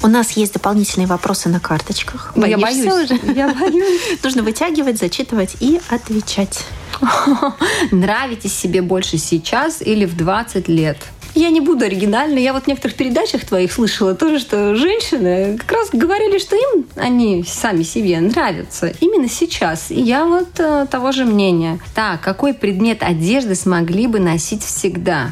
У 0.04 0.06
нас 0.06 0.32
есть 0.32 0.52
дополнительные 0.52 1.06
вопросы 1.06 1.48
на 1.48 1.60
карточках. 1.60 2.34
Боишься 2.36 2.50
я 2.58 2.58
боюсь. 2.58 3.10
уже? 3.10 3.32
Я 3.34 3.48
боюсь. 3.48 4.18
Нужно 4.22 4.42
вытягивать, 4.42 4.98
зачитывать 4.98 5.56
и 5.60 5.80
отвечать. 5.88 6.62
Нравитесь 7.90 8.52
себе 8.52 8.82
больше 8.82 9.16
сейчас 9.16 9.80
или 9.80 10.04
в 10.04 10.14
20 10.14 10.68
лет? 10.68 10.98
Я 11.34 11.48
не 11.48 11.62
буду 11.62 11.86
оригинальной. 11.86 12.42
Я 12.42 12.52
вот 12.52 12.64
в 12.64 12.66
некоторых 12.66 12.98
передачах 12.98 13.46
твоих 13.46 13.72
слышала 13.72 14.14
тоже, 14.14 14.40
что 14.40 14.74
женщины 14.74 15.56
как 15.56 15.72
раз 15.72 15.88
говорили, 15.90 16.38
что 16.38 16.54
им 16.54 16.86
они 16.96 17.42
сами 17.42 17.82
себе 17.82 18.20
нравятся 18.20 18.92
именно 19.00 19.28
сейчас. 19.28 19.90
И 19.90 20.00
я 20.02 20.26
вот 20.26 20.60
э, 20.60 20.86
того 20.90 21.12
же 21.12 21.24
мнения. 21.24 21.80
Так, 21.94 22.20
какой 22.20 22.52
предмет 22.52 23.02
одежды 23.02 23.54
смогли 23.54 24.06
бы 24.06 24.20
носить 24.20 24.62
всегда? 24.62 25.30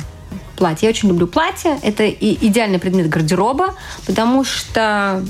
Платье. 0.63 0.87
Я 0.87 0.91
очень 0.91 1.09
люблю 1.09 1.27
платье. 1.27 1.77
Это 1.83 2.05
и 2.05 2.47
идеальный 2.47 2.79
предмет 2.79 3.09
гардероба, 3.09 3.75
потому 4.07 4.45
что 4.45 5.25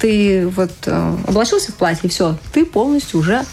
ты 0.00 0.48
вот 0.48 0.72
э, 0.86 1.16
облачился 1.26 1.72
в 1.72 1.74
платье, 1.74 2.04
и 2.04 2.08
все, 2.08 2.36
ты 2.54 2.64
полностью 2.64 3.20
уже 3.20 3.44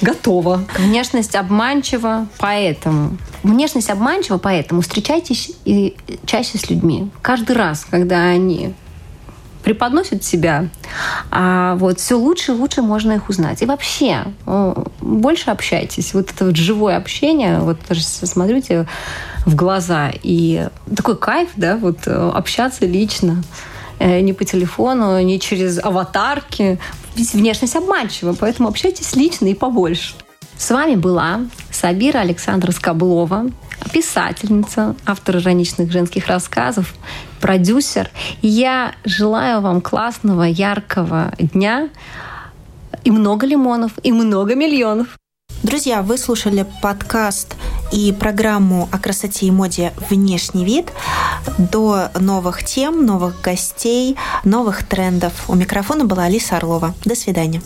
готова. 0.00 0.64
Внешность 0.76 1.36
обманчива, 1.36 2.26
поэтому 2.38 3.16
внешность 3.44 3.90
обманчива, 3.90 4.38
поэтому 4.38 4.80
встречайтесь 4.80 5.52
и 5.64 5.94
чаще 6.26 6.58
с 6.58 6.68
людьми. 6.68 7.12
Каждый 7.22 7.54
раз, 7.54 7.86
когда 7.88 8.24
они 8.24 8.74
преподносят 9.62 10.24
себя, 10.24 10.68
а 11.30 11.76
вот 11.76 12.00
все 12.00 12.16
лучше 12.16 12.50
и 12.50 12.54
лучше 12.56 12.82
можно 12.82 13.12
их 13.12 13.28
узнать. 13.28 13.62
И 13.62 13.66
вообще, 13.66 14.24
больше 15.00 15.50
общайтесь. 15.50 16.12
Вот 16.12 16.32
это 16.32 16.46
вот 16.46 16.56
живое 16.56 16.96
общение, 16.96 17.60
вот 17.60 17.78
даже 17.88 18.02
смотрите 18.02 18.88
в 19.44 19.54
глаза. 19.54 20.12
И 20.22 20.68
такой 20.94 21.16
кайф, 21.16 21.50
да, 21.56 21.76
вот 21.76 22.06
э, 22.06 22.30
общаться 22.34 22.86
лично 22.86 23.42
э, 23.98 24.20
не 24.20 24.32
по 24.32 24.44
телефону, 24.44 25.20
не 25.20 25.40
через 25.40 25.78
аватарки. 25.78 26.78
Ведь 27.14 27.32
внешность 27.34 27.76
обманчива, 27.76 28.34
поэтому 28.38 28.68
общайтесь 28.68 29.14
лично 29.14 29.46
и 29.46 29.54
побольше. 29.54 30.14
С 30.56 30.70
вами 30.70 30.94
была 30.94 31.40
Сабира 31.70 32.20
Александра 32.20 32.70
Скоблова, 32.72 33.46
писательница, 33.92 34.94
автор 35.04 35.38
ироничных 35.38 35.90
женских 35.90 36.28
рассказов, 36.28 36.94
продюсер. 37.40 38.10
Я 38.42 38.94
желаю 39.04 39.60
вам 39.60 39.80
классного, 39.80 40.44
яркого 40.44 41.32
дня 41.38 41.88
и 43.04 43.10
много 43.10 43.46
лимонов, 43.46 43.92
и 44.02 44.12
много 44.12 44.54
миллионов. 44.54 45.18
Друзья, 45.62 46.02
вы 46.02 46.18
слушали 46.18 46.66
подкаст 46.82 47.54
и 47.92 48.12
программу 48.12 48.88
о 48.90 48.98
красоте 48.98 49.46
и 49.46 49.52
моде 49.52 49.92
«Внешний 50.10 50.64
вид». 50.64 50.92
До 51.56 52.10
новых 52.18 52.64
тем, 52.64 53.06
новых 53.06 53.40
гостей, 53.40 54.16
новых 54.42 54.84
трендов. 54.84 55.32
У 55.48 55.54
микрофона 55.54 56.04
была 56.04 56.24
Алиса 56.24 56.56
Орлова. 56.56 56.94
До 57.04 57.14
свидания. 57.14 57.62